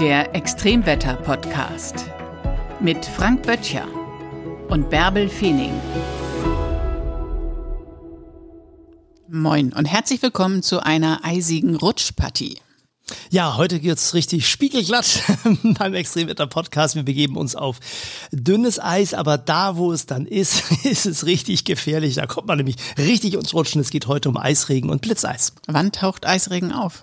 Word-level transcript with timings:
Der 0.00 0.32
Extremwetter-Podcast 0.32 2.04
mit 2.78 3.04
Frank 3.04 3.42
Böttcher 3.44 3.84
und 4.68 4.90
Bärbel 4.90 5.28
Feening. 5.28 5.72
Moin 9.28 9.72
und 9.72 9.86
herzlich 9.86 10.22
willkommen 10.22 10.62
zu 10.62 10.84
einer 10.84 11.24
eisigen 11.24 11.74
Rutschpartie. 11.74 12.58
Ja, 13.30 13.56
heute 13.56 13.80
geht's 13.80 14.14
richtig 14.14 14.48
spiegelglatt 14.48 15.20
beim 15.78 15.94
Extremwetter-Podcast. 15.94 16.94
Wir 16.94 17.02
begeben 17.02 17.36
uns 17.36 17.56
auf 17.56 17.80
dünnes 18.30 18.78
Eis, 18.78 19.14
aber 19.14 19.36
da, 19.36 19.76
wo 19.76 19.90
es 19.90 20.06
dann 20.06 20.26
ist, 20.26 20.62
ist 20.84 21.06
es 21.06 21.26
richtig 21.26 21.64
gefährlich. 21.64 22.14
Da 22.14 22.26
kommt 22.26 22.46
man 22.46 22.58
nämlich 22.58 22.76
richtig 22.98 23.34
ins 23.34 23.52
Rutschen. 23.52 23.80
Es 23.80 23.90
geht 23.90 24.06
heute 24.06 24.28
um 24.28 24.36
Eisregen 24.36 24.90
und 24.90 25.02
Blitzeis. 25.02 25.54
Wann 25.66 25.90
taucht 25.90 26.24
Eisregen 26.24 26.70
auf? 26.70 27.02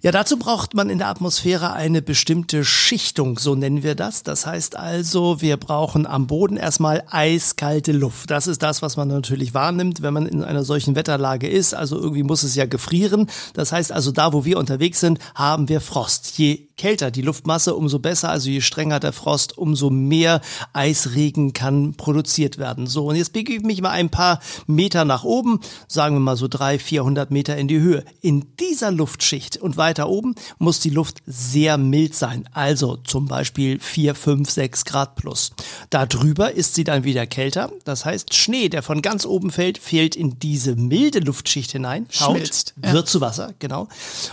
Ja, 0.00 0.12
dazu 0.12 0.36
braucht 0.36 0.74
man 0.74 0.90
in 0.90 0.98
der 0.98 1.08
Atmosphäre 1.08 1.72
eine 1.72 2.02
bestimmte 2.02 2.64
Schichtung, 2.64 3.36
so 3.36 3.56
nennen 3.56 3.82
wir 3.82 3.96
das. 3.96 4.22
Das 4.22 4.46
heißt 4.46 4.76
also, 4.76 5.40
wir 5.40 5.56
brauchen 5.56 6.06
am 6.06 6.28
Boden 6.28 6.56
erstmal 6.56 7.02
eiskalte 7.10 7.90
Luft. 7.90 8.30
Das 8.30 8.46
ist 8.46 8.62
das, 8.62 8.80
was 8.80 8.96
man 8.96 9.08
natürlich 9.08 9.54
wahrnimmt, 9.54 10.00
wenn 10.00 10.14
man 10.14 10.26
in 10.26 10.44
einer 10.44 10.62
solchen 10.62 10.94
Wetterlage 10.94 11.48
ist. 11.48 11.74
Also 11.74 11.96
irgendwie 11.96 12.22
muss 12.22 12.44
es 12.44 12.54
ja 12.54 12.66
gefrieren. 12.66 13.28
Das 13.54 13.72
heißt 13.72 13.90
also, 13.90 14.12
da 14.12 14.32
wo 14.32 14.44
wir 14.44 14.58
unterwegs 14.58 15.00
sind, 15.00 15.18
haben 15.34 15.68
wir 15.68 15.80
Frost. 15.80 16.38
Je 16.38 16.67
kälter 16.78 17.10
die 17.10 17.22
Luftmasse, 17.22 17.74
umso 17.74 17.98
besser. 17.98 18.30
Also 18.30 18.48
je 18.48 18.62
strenger 18.62 19.00
der 19.00 19.12
Frost, 19.12 19.58
umso 19.58 19.90
mehr 19.90 20.40
Eisregen 20.72 21.52
kann 21.52 21.94
produziert 21.94 22.56
werden. 22.56 22.86
So, 22.86 23.06
und 23.06 23.16
jetzt 23.16 23.34
begebe 23.34 23.58
ich 23.60 23.66
mich 23.66 23.82
mal 23.82 23.90
ein 23.90 24.08
paar 24.08 24.40
Meter 24.66 25.04
nach 25.04 25.24
oben, 25.24 25.60
sagen 25.88 26.16
wir 26.16 26.20
mal 26.20 26.36
so 26.36 26.48
drei, 26.48 26.78
vierhundert 26.78 27.30
Meter 27.30 27.56
in 27.56 27.68
die 27.68 27.80
Höhe. 27.80 28.04
In 28.22 28.46
dieser 28.58 28.90
Luftschicht 28.90 29.56
und 29.58 29.76
weiter 29.76 30.08
oben 30.08 30.34
muss 30.58 30.80
die 30.80 30.90
Luft 30.90 31.18
sehr 31.26 31.76
mild 31.76 32.14
sein. 32.14 32.48
Also 32.52 32.96
zum 32.96 33.26
Beispiel 33.26 33.80
vier, 33.80 34.14
fünf, 34.14 34.48
sechs 34.50 34.84
Grad 34.84 35.16
plus. 35.16 35.50
Darüber 35.90 36.52
ist 36.52 36.74
sie 36.74 36.84
dann 36.84 37.04
wieder 37.04 37.26
kälter. 37.26 37.70
Das 37.84 38.04
heißt, 38.04 38.34
Schnee, 38.34 38.68
der 38.68 38.82
von 38.82 39.02
ganz 39.02 39.26
oben 39.26 39.50
fällt, 39.50 39.78
fällt 39.78 40.14
in 40.14 40.38
diese 40.38 40.76
milde 40.76 41.18
Luftschicht 41.18 41.72
hinein, 41.72 42.06
Schmilzt, 42.10 42.74
ja. 42.82 42.92
wird 42.92 43.08
zu 43.08 43.20
Wasser, 43.20 43.52
genau. 43.58 43.88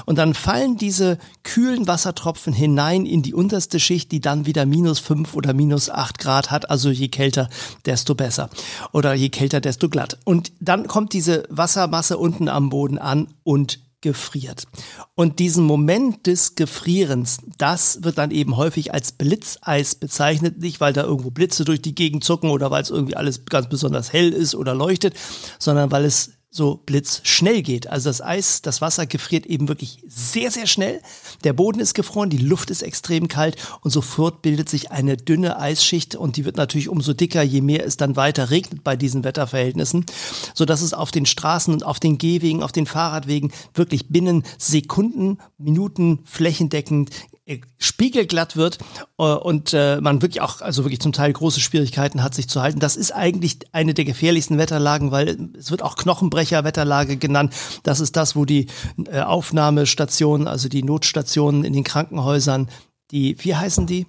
Und 0.05 0.17
dann 0.17 0.33
fallen 0.35 0.77
diese 0.77 1.17
kühlen 1.43 1.87
Wassertropfen 1.87 2.34
Tropfen 2.35 2.53
hinein 2.53 3.05
in 3.05 3.21
die 3.21 3.33
unterste 3.33 3.79
Schicht, 3.79 4.11
die 4.11 4.19
dann 4.19 4.45
wieder 4.45 4.65
minus 4.65 4.99
fünf 4.99 5.35
oder 5.35 5.53
minus 5.53 5.89
acht 5.89 6.19
Grad 6.19 6.51
hat. 6.51 6.69
Also 6.69 6.89
je 6.89 7.07
kälter, 7.07 7.49
desto 7.85 8.13
besser. 8.13 8.49
Oder 8.91 9.13
je 9.13 9.29
kälter, 9.29 9.61
desto 9.61 9.87
glatt. 9.87 10.19
Und 10.25 10.51
dann 10.59 10.85
kommt 10.85 11.13
diese 11.13 11.45
Wassermasse 11.49 12.17
unten 12.17 12.49
am 12.49 12.69
Boden 12.69 12.97
an 12.97 13.29
und 13.43 13.79
gefriert. 14.01 14.65
Und 15.15 15.39
diesen 15.39 15.63
Moment 15.63 16.27
des 16.27 16.55
Gefrierens, 16.55 17.37
das 17.57 18.03
wird 18.03 18.17
dann 18.17 18.31
eben 18.31 18.57
häufig 18.57 18.93
als 18.93 19.13
Blitzeis 19.13 19.95
bezeichnet, 19.95 20.59
nicht 20.59 20.81
weil 20.81 20.91
da 20.91 21.03
irgendwo 21.03 21.31
Blitze 21.31 21.63
durch 21.63 21.81
die 21.81 21.95
Gegend 21.95 22.25
zucken 22.25 22.49
oder 22.49 22.69
weil 22.69 22.83
es 22.83 22.89
irgendwie 22.89 23.15
alles 23.15 23.45
ganz 23.45 23.69
besonders 23.69 24.11
hell 24.11 24.33
ist 24.33 24.55
oder 24.55 24.75
leuchtet, 24.75 25.15
sondern 25.57 25.89
weil 25.89 26.03
es 26.03 26.33
so 26.55 26.79
blitzschnell 26.85 27.61
geht. 27.61 27.87
Also 27.87 28.09
das 28.09 28.21
Eis, 28.21 28.61
das 28.61 28.79
Wasser 28.79 29.05
gefriert 29.05 29.45
eben 29.45 29.67
wirklich 29.67 29.99
sehr, 30.07 30.51
sehr 30.51 30.67
schnell. 30.67 31.01
Der 31.43 31.51
Boden 31.51 31.81
ist 31.81 31.93
gefroren, 31.93 32.29
die 32.29 32.37
Luft 32.37 32.69
ist 32.69 32.81
extrem 32.81 33.27
kalt 33.27 33.57
und 33.81 33.91
sofort 33.91 34.41
bildet 34.41 34.69
sich 34.69 34.89
eine 34.89 35.17
dünne 35.17 35.59
Eisschicht 35.59 36.15
und 36.15 36.37
die 36.37 36.45
wird 36.45 36.55
natürlich 36.55 36.87
umso 36.87 37.11
dicker, 37.11 37.43
je 37.43 37.59
mehr 37.59 37.85
es 37.85 37.97
dann 37.97 38.15
weiter 38.15 38.51
regnet 38.51 38.85
bei 38.85 38.95
diesen 38.95 39.25
Wetterverhältnissen, 39.25 40.05
so 40.53 40.63
dass 40.63 40.81
es 40.81 40.93
auf 40.93 41.11
den 41.11 41.25
Straßen 41.25 41.73
und 41.73 41.85
auf 41.85 41.99
den 41.99 42.17
Gehwegen, 42.17 42.63
auf 42.63 42.71
den 42.71 42.85
Fahrradwegen 42.85 43.51
wirklich 43.73 44.07
binnen 44.07 44.43
Sekunden, 44.57 45.39
Minuten 45.57 46.19
flächendeckend 46.23 47.09
spiegelglatt 47.77 48.55
wird 48.55 48.79
äh, 49.19 49.23
und 49.23 49.73
äh, 49.73 50.01
man 50.01 50.21
wirklich 50.21 50.41
auch, 50.41 50.61
also 50.61 50.83
wirklich 50.83 50.99
zum 50.99 51.13
Teil 51.13 51.31
große 51.31 51.59
Schwierigkeiten 51.59 52.23
hat, 52.23 52.33
sich 52.33 52.49
zu 52.49 52.61
halten. 52.61 52.79
Das 52.79 52.95
ist 52.95 53.11
eigentlich 53.11 53.59
eine 53.71 53.93
der 53.93 54.05
gefährlichsten 54.05 54.57
Wetterlagen, 54.57 55.11
weil 55.11 55.51
es 55.57 55.69
wird 55.69 55.83
auch 55.83 55.95
Knochenbrecher-Wetterlage 55.95 57.17
genannt. 57.17 57.53
Das 57.83 57.99
ist 57.99 58.15
das, 58.15 58.35
wo 58.35 58.45
die 58.45 58.67
äh, 59.05 59.21
Aufnahmestationen, 59.21 60.47
also 60.47 60.69
die 60.69 60.83
Notstationen 60.83 61.63
in 61.63 61.73
den 61.73 61.83
Krankenhäusern, 61.83 62.67
die, 63.11 63.37
wie 63.43 63.55
heißen 63.55 63.85
die? 63.85 64.07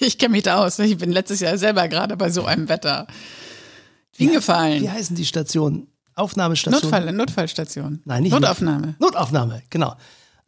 Ich 0.00 0.16
kenne 0.16 0.32
mich 0.32 0.44
da 0.44 0.64
aus. 0.64 0.78
Ich 0.78 0.96
bin 0.96 1.10
letztes 1.10 1.40
Jahr 1.40 1.58
selber 1.58 1.88
gerade 1.88 2.16
bei 2.16 2.30
so 2.30 2.44
einem 2.44 2.68
Wetter 2.68 3.06
hingefallen. 4.16 4.82
Wie 4.82 4.88
heißen 4.88 5.16
die 5.16 5.26
Stationen? 5.26 5.88
Aufnahmestation? 6.14 6.80
Notfall, 6.80 7.12
Notfallstation. 7.12 8.00
Nein, 8.04 8.22
nicht 8.22 8.32
Notaufnahme. 8.32 8.96
Notaufnahme, 8.98 9.62
genau. 9.70 9.94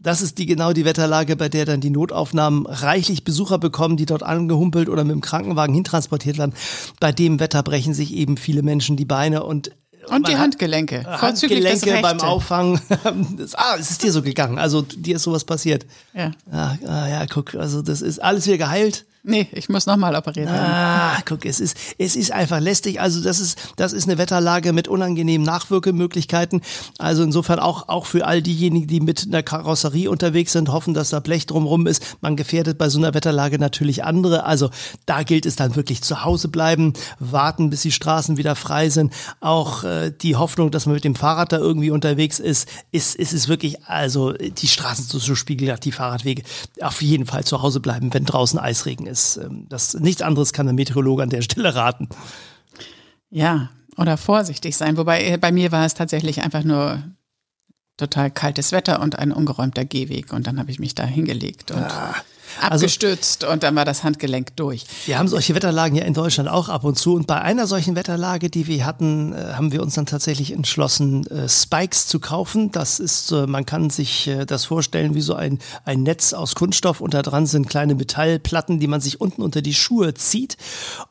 Das 0.03 0.23
ist 0.23 0.39
die 0.39 0.47
genau 0.47 0.73
die 0.73 0.87
Wetterlage, 0.87 1.37
bei 1.37 1.51
der 1.51 1.67
dann 1.67 1.81
die 1.81 1.91
Notaufnahmen 1.91 2.65
reichlich 2.67 3.23
Besucher 3.23 3.59
bekommen, 3.59 3.99
die 3.99 4.07
dort 4.07 4.23
angehumpelt 4.23 4.89
oder 4.89 5.05
mit 5.05 5.13
dem 5.13 5.21
Krankenwagen 5.21 5.75
hintransportiert 5.75 6.39
werden. 6.39 6.55
Bei 7.01 7.13
dem 7.13 7.39
Wetter 7.39 7.63
brechen 7.63 7.93
sich 7.93 8.15
eben 8.15 8.39
viele 8.39 8.63
Menschen 8.63 8.97
die 8.97 9.05
Beine 9.05 9.45
und 9.45 9.73
und 10.09 10.27
die 10.29 10.37
Handgelenke. 10.37 11.05
Handgelenke 11.05 11.99
beim 12.01 12.21
Auffangen. 12.21 12.81
ah, 13.55 13.77
es 13.79 13.91
ist 13.91 14.03
dir 14.03 14.11
so 14.11 14.23
gegangen. 14.23 14.59
Also 14.59 14.83
dir 14.83 15.17
ist 15.17 15.23
sowas 15.23 15.45
passiert. 15.45 15.87
Ja. 16.15 16.33
Ah, 16.51 16.77
ah, 16.87 17.09
ja, 17.09 17.27
guck, 17.27 17.55
also 17.55 17.83
das 17.83 18.01
ist 18.01 18.19
alles 18.19 18.47
wieder 18.47 18.59
geheilt. 18.59 19.05
Nee, 19.23 19.49
ich 19.53 19.69
muss 19.69 19.85
nochmal 19.85 20.17
operiert 20.17 20.49
werden. 20.49 20.65
Ah, 20.65 21.19
guck, 21.27 21.45
es 21.45 21.61
ist, 21.61 21.77
es 21.99 22.17
ist 22.17 22.33
einfach 22.33 22.59
lästig. 22.59 23.01
Also 23.01 23.23
das 23.23 23.39
ist, 23.39 23.59
das 23.77 23.93
ist 23.93 24.09
eine 24.09 24.17
Wetterlage 24.17 24.73
mit 24.73 24.89
unangenehmen 24.89 25.45
Nachwirkemöglichkeiten. 25.45 26.63
Also 26.97 27.23
insofern 27.23 27.59
auch, 27.59 27.91
auch 27.91 28.07
für 28.07 28.27
all 28.27 28.41
diejenigen, 28.41 28.87
die 28.87 29.01
mit 29.01 29.27
einer 29.27 29.43
Karosserie 29.43 30.11
unterwegs 30.11 30.53
sind, 30.53 30.71
hoffen, 30.71 30.95
dass 30.95 31.11
da 31.11 31.21
Blech 31.21 31.45
drumrum 31.45 31.87
ist. 31.87 32.17
Man 32.23 32.35
gefährdet 32.35 32.79
bei 32.79 32.89
so 32.89 32.99
einer 32.99 33.13
Wetterlage 33.13 33.59
natürlich 33.59 34.05
andere. 34.05 34.45
Also 34.45 34.71
da 35.05 35.23
gilt 35.23 35.45
es 35.45 35.55
dann 35.55 35.77
wirklich 35.77 36.01
zu 36.01 36.25
Hause 36.25 36.49
bleiben, 36.49 36.95
warten, 37.19 37.69
bis 37.69 37.83
die 37.83 37.93
Straßen 37.93 38.39
wieder 38.39 38.57
frei 38.57 38.89
sind. 38.89 39.13
Auch 39.41 39.85
äh, 39.85 40.13
die 40.19 40.37
Hoffnung, 40.37 40.71
dass 40.71 40.87
man 40.87 40.95
mit 40.95 41.05
dem 41.05 41.15
Fahrrad 41.15 41.53
da 41.53 41.59
irgendwie 41.59 41.91
unterwegs 41.91 42.39
ist, 42.39 42.69
ist, 42.91 43.17
ist 43.17 43.35
es 43.35 43.49
wirklich, 43.49 43.85
also 43.85 44.33
die 44.33 44.69
Straßen 44.69 45.05
so, 45.05 45.19
so 45.19 45.35
spiegelglatt, 45.35 45.85
die 45.85 45.93
Fahrradwege. 45.93 46.43
Auf 46.81 47.03
jeden 47.03 47.27
Fall 47.27 47.45
zu 47.45 47.61
Hause 47.61 47.81
bleiben, 47.81 48.15
wenn 48.15 48.25
draußen 48.25 48.59
Eisregen 48.59 49.07
ist. 49.07 49.10
Ähm, 49.37 49.67
das, 49.69 49.95
nichts 49.95 50.23
anderes 50.23 50.53
kann 50.53 50.67
der 50.67 50.75
Meteorologe 50.75 51.23
an 51.23 51.31
der 51.31 51.43
Stelle 51.43 51.75
raten. 51.75 52.09
Ja, 53.31 53.71
oder 53.97 54.17
vorsichtig 54.17 54.77
sein. 54.77 54.97
Wobei 54.97 55.25
äh, 55.25 55.39
bei 55.39 55.53
mir 55.53 55.73
war 55.73 55.87
es 55.87 55.95
tatsächlich 55.95 56.43
einfach 56.43 56.65
nur 56.65 57.03
total 57.97 58.31
kaltes 58.31 58.73
Wetter 58.73 59.01
und 59.01 59.19
ein 59.19 59.33
ungeräumter 59.33 59.85
Gehweg. 59.85 60.33
Und 60.33 60.47
dann 60.47 60.59
habe 60.59 60.71
ich 60.71 60.79
mich 60.79 60.95
da 60.95 61.05
hingelegt 61.05 61.71
und 61.71 61.83
ah. 61.83 62.15
Abgestützt 62.61 63.45
also, 63.45 63.53
und 63.53 63.63
dann 63.63 63.75
war 63.77 63.85
das 63.85 64.05
Handgelenk 64.05 64.57
durch. 64.57 64.87
Wir 65.07 65.19
haben 65.19 65.29
solche 65.29 65.55
Wetterlagen 65.55 65.97
ja 65.97 66.05
in 66.05 66.15
Deutschland 66.15 66.49
auch 66.49 66.69
ab 66.69 66.85
und 66.85 66.99
zu. 66.99 67.15
Und 67.15 67.27
bei 67.27 67.41
einer 67.41 67.67
solchen 67.67 67.97
Wetterlage, 67.97 68.51
die 68.51 68.67
wir 68.67 68.85
hatten, 68.87 69.33
äh, 69.33 69.55
haben 69.55 69.73
wir 69.73 69.83
uns 69.83 69.95
dann 69.95 70.07
tatsächlich 70.07 70.53
entschlossen, 70.53 71.27
äh, 71.27 71.49
Spikes 71.49 72.07
zu 72.07 72.21
kaufen. 72.21 72.71
Das 72.71 73.01
ist, 73.01 73.31
man 73.33 73.67
kann 73.67 73.91
sich 73.91 74.31
das 74.47 74.65
vorstellen 74.65 75.15
wie 75.15 75.21
so 75.21 75.35
ein, 75.35 75.59
ein 75.85 76.03
Netz 76.03 76.33
aus 76.33 76.55
Kunststoff 76.55 77.01
und 77.01 77.15
da 77.15 77.23
dran 77.23 77.47
sind 77.47 77.69
kleine 77.69 77.95
Metallplatten, 77.95 78.79
die 78.81 78.87
man 78.87 79.01
sich 79.01 79.21
unten 79.21 79.43
unter 79.43 79.63
die 79.63 79.75
Schuhe 79.75 80.15
zieht. 80.15 80.57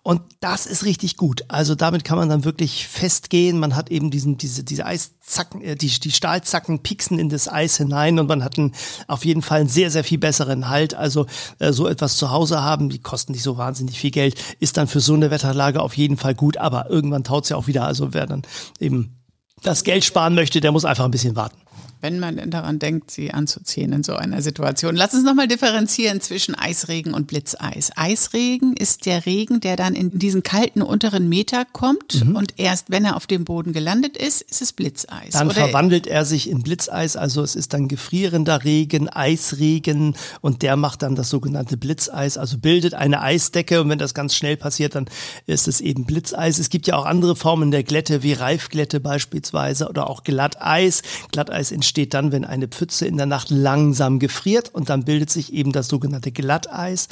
Und 0.04 0.22
das 0.40 0.66
ist 0.66 0.86
richtig 0.86 1.18
gut. 1.18 1.44
Also 1.48 1.76
damit 1.76 2.04
kann 2.04 2.18
man 2.18 2.30
dann 2.30 2.46
wirklich 2.46 2.88
festgehen. 2.88 3.60
Man 3.60 3.76
hat 3.76 3.90
eben 3.90 4.12
diesen, 4.12 4.38
diese, 4.38 4.64
diese 4.64 4.86
Eiszacken, 4.86 5.62
die, 5.78 5.88
die 6.00 6.12
Stahlzacken 6.12 6.80
pieksen 6.80 7.20
in 7.20 7.30
das 7.30 7.48
Eis 7.48 7.78
hinein 7.78 8.20
und 8.20 8.28
man 8.28 8.44
hat 8.44 8.58
einen, 8.58 8.74
auf 9.08 9.26
jeden 9.26 9.42
Fall 9.42 9.62
einen 9.62 9.70
sehr, 9.70 9.92
sehr 9.92 10.04
viel 10.04 10.18
besseren 10.18 10.70
Halt. 10.70 10.94
Also 10.94 11.26
äh, 11.60 11.72
so 11.72 11.88
etwas 11.88 12.18
zu 12.18 12.32
Hause 12.32 12.62
haben, 12.62 12.90
die 12.90 13.00
kosten 13.00 13.32
nicht 13.32 13.44
so 13.44 13.58
wahnsinnig 13.58 14.00
viel 14.00 14.12
Geld, 14.12 14.36
ist 14.60 14.78
dann 14.78 14.88
für 14.88 15.00
so 15.00 15.14
eine 15.14 15.32
Wetterlage 15.32 15.82
auf 15.82 15.96
jeden 15.98 16.18
Fall 16.18 16.36
gut, 16.36 16.58
aber 16.58 16.90
irgendwann 16.90 17.24
taut 17.24 17.44
es 17.44 17.50
ja 17.50 17.58
auch 17.58 17.68
wieder. 17.68 17.86
Also 17.86 18.14
wer 18.14 18.26
dann 18.26 18.44
eben 18.80 19.16
das 19.64 19.84
Geld 19.84 20.04
sparen 20.06 20.36
möchte, 20.36 20.62
der 20.62 20.72
muss 20.72 20.86
einfach 20.86 21.06
ein 21.06 21.12
bisschen 21.12 21.36
warten 21.36 21.58
wenn 22.02 22.20
man 22.20 22.38
denn 22.38 22.50
daran 22.50 22.80
denkt, 22.80 23.12
sie 23.12 23.32
anzuziehen 23.32 23.92
in 23.92 24.04
so 24.04 24.16
einer 24.16 24.42
Situation. 24.42 24.96
Lass 24.96 25.14
uns 25.14 25.24
nochmal 25.24 25.48
differenzieren 25.48 26.22
zwischen 26.22 26.56
Eisregen 26.56 27.14
und 27.14 27.28
Blitzeis. 27.28 27.92
Eisregen 27.96 28.76
ist 28.78 29.06
der 29.06 29.26
Regen, 29.26 29.60
der 29.60 29.76
dann 29.76 29.96
in 29.96 30.18
diesen 30.18 30.42
kalten 30.42 30.82
unteren 30.82 31.28
Meter 31.28 31.66
kommt 31.66 32.26
mhm. 32.26 32.36
und 32.36 32.54
erst 32.58 32.90
wenn 32.90 33.04
er 33.04 33.18
auf 33.18 33.28
dem 33.28 33.44
Boden 33.44 33.74
gelandet 33.74 34.16
ist, 34.16 34.42
ist 34.42 34.62
es 34.62 34.72
Blitzeis. 34.72 35.34
Dann 35.34 35.48
Oder 35.48 35.56
verwandelt 35.56 36.08
er 36.08 36.24
sich 36.24 36.50
in 36.50 36.64
Blitzeis, 36.64 37.18
also 37.18 37.44
es 37.44 37.56
ist 37.56 37.74
dann 37.74 37.90
gefrierender 37.90 38.64
Regen, 38.64 39.10
Eisregen 39.10 40.16
und 40.40 40.62
der 40.62 40.78
macht 40.78 41.02
dann 41.02 41.16
das 41.16 41.30
sogenannte 41.30 41.76
Blitzeis, 41.76 42.38
also 42.38 42.58
bildet 42.58 42.94
eine 42.94 43.22
Eisdecke 43.22 43.82
und 43.82 43.90
wenn 43.90 44.00
das 44.00 44.14
ganz 44.14 44.36
schnell 44.36 44.56
passiert, 44.56 44.96
dann 44.96 45.06
ist 45.48 45.68
es 45.68 45.82
eben 45.82 46.06
Blitzeis. 46.06 46.60
Es 46.60 46.70
gibt 46.70 46.88
ja 46.88 46.96
auch 46.96 47.06
andere 47.06 47.36
Formen 47.36 47.72
der 47.72 47.84
Glätte, 47.84 48.24
wie 48.24 48.34
Reifglätte 48.34 49.02
beispielsweise 49.02 49.90
oder 49.90 50.10
auch 50.10 50.24
Glatteis. 50.24 51.02
Glatteis 51.32 51.72
entsteht 51.72 51.89
entsteht 51.90 52.14
dann, 52.14 52.32
wenn 52.32 52.46
eine 52.46 52.68
Pfütze 52.68 53.08
in 53.08 53.18
der 53.18 53.26
Nacht 53.26 53.50
langsam 53.50 54.20
gefriert 54.20 54.70
und 54.72 54.92
dann 54.92 55.06
bildet 55.06 55.32
sich 55.32 55.54
eben 55.54 55.72
das 55.72 55.88
sogenannte 55.88 56.32
Glatteis. 56.32 57.08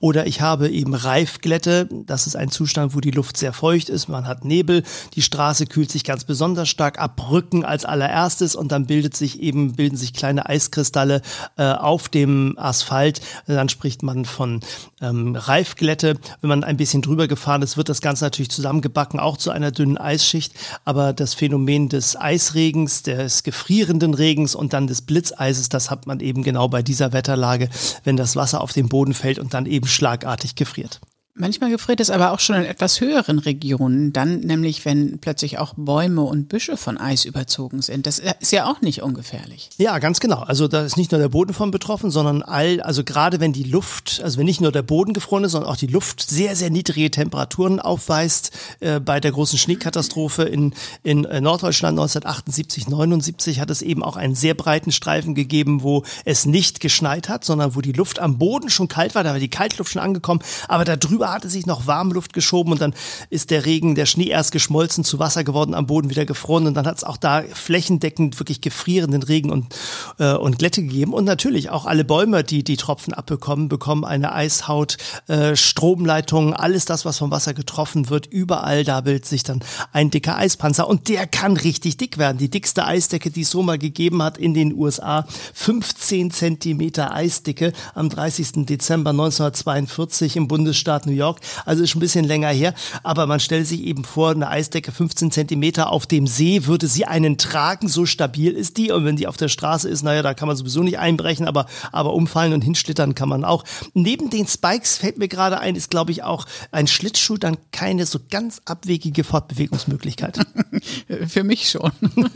Oder 0.00 0.26
ich 0.26 0.42
habe 0.42 0.68
eben 0.68 0.92
Reifglätte. 0.92 1.88
Das 2.04 2.26
ist 2.26 2.36
ein 2.36 2.50
Zustand, 2.50 2.94
wo 2.94 3.00
die 3.00 3.10
Luft 3.10 3.38
sehr 3.38 3.54
feucht 3.54 3.88
ist. 3.88 4.08
Man 4.08 4.26
hat 4.26 4.44
Nebel. 4.44 4.82
Die 5.14 5.22
Straße 5.22 5.64
kühlt 5.64 5.90
sich 5.90 6.04
ganz 6.04 6.24
besonders 6.24 6.68
stark 6.68 6.98
ab. 6.98 7.16
Brücken 7.16 7.64
als 7.64 7.86
allererstes 7.86 8.54
und 8.54 8.70
dann 8.70 8.84
bildet 8.84 9.16
sich 9.16 9.40
eben, 9.40 9.72
bilden 9.72 9.96
sich 9.96 10.12
kleine 10.12 10.46
Eiskristalle 10.46 11.22
äh, 11.56 11.62
auf 11.64 12.10
dem 12.10 12.58
Asphalt. 12.58 13.22
Dann 13.46 13.70
spricht 13.70 14.02
man 14.02 14.26
von 14.26 14.60
ähm, 15.00 15.36
Reifglätte. 15.36 16.18
Wenn 16.42 16.48
man 16.48 16.64
ein 16.64 16.76
bisschen 16.76 17.00
drüber 17.00 17.28
gefahren 17.28 17.62
ist, 17.62 17.78
wird 17.78 17.88
das 17.88 18.02
Ganze 18.02 18.26
natürlich 18.26 18.50
zusammengebacken, 18.50 19.20
auch 19.20 19.38
zu 19.38 19.50
einer 19.50 19.70
dünnen 19.70 19.96
Eisschicht. 19.96 20.52
Aber 20.84 21.14
das 21.14 21.32
Phänomen 21.32 21.88
des 21.88 22.14
Eisregens, 22.20 23.04
des 23.04 23.42
gefrierenden 23.42 24.17
Regens 24.18 24.54
und 24.54 24.72
dann 24.72 24.86
des 24.86 25.02
Blitzeises, 25.02 25.68
das 25.68 25.90
hat 25.90 26.06
man 26.06 26.20
eben 26.20 26.42
genau 26.42 26.68
bei 26.68 26.82
dieser 26.82 27.12
Wetterlage, 27.12 27.68
wenn 28.04 28.16
das 28.16 28.36
Wasser 28.36 28.60
auf 28.60 28.72
den 28.72 28.88
Boden 28.88 29.14
fällt 29.14 29.38
und 29.38 29.54
dann 29.54 29.66
eben 29.66 29.86
schlagartig 29.86 30.54
gefriert. 30.54 31.00
Manchmal 31.38 31.70
gefriert 31.70 32.00
es 32.00 32.10
aber 32.10 32.32
auch 32.32 32.40
schon 32.40 32.56
in 32.56 32.64
etwas 32.64 33.00
höheren 33.00 33.38
Regionen, 33.38 34.12
dann 34.12 34.40
nämlich, 34.40 34.84
wenn 34.84 35.18
plötzlich 35.18 35.58
auch 35.58 35.74
Bäume 35.76 36.22
und 36.22 36.48
Büsche 36.48 36.76
von 36.76 36.98
Eis 36.98 37.24
überzogen 37.24 37.80
sind. 37.80 38.06
Das 38.06 38.18
ist 38.18 38.52
ja 38.52 38.66
auch 38.66 38.80
nicht 38.80 39.02
ungefährlich. 39.02 39.70
Ja, 39.78 39.98
ganz 40.00 40.18
genau. 40.18 40.40
Also 40.40 40.66
da 40.66 40.84
ist 40.84 40.96
nicht 40.96 41.12
nur 41.12 41.20
der 41.20 41.28
Boden 41.28 41.54
von 41.54 41.70
betroffen, 41.70 42.10
sondern 42.10 42.42
all, 42.42 42.80
also 42.80 43.04
gerade 43.04 43.38
wenn 43.38 43.52
die 43.52 43.62
Luft, 43.62 44.20
also 44.24 44.38
wenn 44.38 44.46
nicht 44.46 44.60
nur 44.60 44.72
der 44.72 44.82
Boden 44.82 45.12
gefroren 45.12 45.44
ist, 45.44 45.52
sondern 45.52 45.70
auch 45.70 45.76
die 45.76 45.86
Luft 45.86 46.28
sehr, 46.28 46.56
sehr 46.56 46.70
niedrige 46.70 47.10
Temperaturen 47.10 47.78
aufweist. 47.78 48.50
Äh, 48.80 48.98
bei 48.98 49.20
der 49.20 49.30
großen 49.30 49.58
Schneekatastrophe 49.58 50.42
in, 50.42 50.74
in 51.04 51.24
äh, 51.24 51.40
Norddeutschland 51.40 51.98
1978, 51.98 52.88
79 52.88 53.60
hat 53.60 53.70
es 53.70 53.82
eben 53.82 54.02
auch 54.02 54.16
einen 54.16 54.34
sehr 54.34 54.54
breiten 54.54 54.90
Streifen 54.90 55.34
gegeben, 55.34 55.82
wo 55.82 56.02
es 56.24 56.46
nicht 56.46 56.80
geschneit 56.80 57.28
hat, 57.28 57.44
sondern 57.44 57.76
wo 57.76 57.80
die 57.80 57.92
Luft 57.92 58.18
am 58.18 58.38
Boden 58.38 58.70
schon 58.70 58.88
kalt 58.88 59.14
war, 59.14 59.22
da 59.22 59.30
war 59.32 59.38
die 59.38 59.48
Kaltluft 59.48 59.92
schon 59.92 60.02
angekommen, 60.02 60.40
aber 60.66 60.84
da 60.84 60.96
hatte 61.32 61.48
sich 61.48 61.66
noch 61.66 61.86
Warmluft 61.86 62.32
geschoben 62.32 62.72
und 62.72 62.80
dann 62.80 62.94
ist 63.30 63.50
der 63.50 63.64
Regen, 63.64 63.94
der 63.94 64.06
Schnee 64.06 64.28
erst 64.28 64.52
geschmolzen, 64.52 65.04
zu 65.04 65.18
Wasser 65.18 65.44
geworden, 65.44 65.74
am 65.74 65.86
Boden 65.86 66.10
wieder 66.10 66.24
gefroren 66.24 66.66
und 66.66 66.74
dann 66.74 66.86
hat 66.86 66.96
es 66.96 67.04
auch 67.04 67.16
da 67.16 67.42
flächendeckend 67.52 68.38
wirklich 68.38 68.60
gefrierenden 68.60 69.22
Regen 69.22 69.50
und, 69.50 69.74
äh, 70.18 70.32
und 70.32 70.58
Glätte 70.58 70.82
gegeben. 70.82 71.12
Und 71.12 71.24
natürlich 71.24 71.70
auch 71.70 71.86
alle 71.86 72.04
Bäume, 72.04 72.44
die 72.44 72.64
die 72.64 72.76
Tropfen 72.76 73.14
abbekommen, 73.14 73.68
bekommen 73.68 74.04
eine 74.04 74.32
Eishaut, 74.32 74.96
äh, 75.26 75.56
Stromleitungen, 75.56 76.54
alles 76.54 76.84
das, 76.84 77.04
was 77.04 77.18
vom 77.18 77.30
Wasser 77.30 77.54
getroffen 77.54 78.10
wird, 78.10 78.26
überall 78.26 78.84
da 78.84 79.00
bildet 79.00 79.26
sich 79.26 79.42
dann 79.42 79.60
ein 79.92 80.10
dicker 80.10 80.36
Eispanzer 80.36 80.88
und 80.88 81.08
der 81.08 81.26
kann 81.26 81.56
richtig 81.56 81.96
dick 81.96 82.18
werden. 82.18 82.38
Die 82.38 82.50
dickste 82.50 82.86
Eisdecke, 82.86 83.30
die 83.30 83.42
es 83.42 83.50
so 83.50 83.62
mal 83.62 83.78
gegeben 83.78 84.22
hat 84.22 84.38
in 84.38 84.54
den 84.54 84.74
USA, 84.74 85.26
15 85.54 86.30
Zentimeter 86.30 87.14
Eisdicke 87.14 87.72
am 87.94 88.08
30. 88.08 88.66
Dezember 88.66 89.10
1942 89.10 90.36
im 90.36 90.48
Bundesstaat 90.48 91.06
New 91.06 91.12
York. 91.18 91.40
Also 91.64 91.82
ist 91.82 91.90
schon 91.90 91.98
ein 91.98 92.00
bisschen 92.00 92.24
länger 92.24 92.48
her. 92.48 92.74
Aber 93.02 93.26
man 93.26 93.40
stellt 93.40 93.66
sich 93.66 93.82
eben 93.82 94.04
vor, 94.04 94.30
eine 94.30 94.48
Eisdecke 94.48 94.92
15 94.92 95.30
Zentimeter 95.30 95.92
auf 95.92 96.06
dem 96.06 96.26
See 96.26 96.66
würde 96.66 96.86
sie 96.86 97.04
einen 97.04 97.38
tragen, 97.38 97.88
so 97.88 98.06
stabil 98.06 98.52
ist 98.52 98.76
die. 98.76 98.90
Und 98.90 99.04
wenn 99.04 99.16
die 99.16 99.26
auf 99.26 99.36
der 99.36 99.48
Straße 99.48 99.88
ist, 99.88 100.02
naja, 100.02 100.22
da 100.22 100.34
kann 100.34 100.48
man 100.48 100.56
sowieso 100.56 100.82
nicht 100.82 100.98
einbrechen, 100.98 101.46
aber, 101.46 101.66
aber 101.92 102.14
umfallen 102.14 102.52
und 102.52 102.62
hinschlittern 102.62 103.14
kann 103.14 103.28
man 103.28 103.44
auch. 103.44 103.64
Neben 103.94 104.30
den 104.30 104.46
Spikes 104.46 104.96
fällt 104.96 105.18
mir 105.18 105.28
gerade 105.28 105.60
ein, 105.60 105.76
ist 105.76 105.90
glaube 105.90 106.12
ich 106.12 106.22
auch 106.22 106.46
ein 106.70 106.86
Schlittschuh 106.86 107.36
dann 107.36 107.56
keine 107.72 108.06
so 108.06 108.18
ganz 108.30 108.62
abwegige 108.64 109.24
Fortbewegungsmöglichkeit. 109.24 110.38
Für 111.26 111.44
mich 111.44 111.70
schon. 111.70 111.92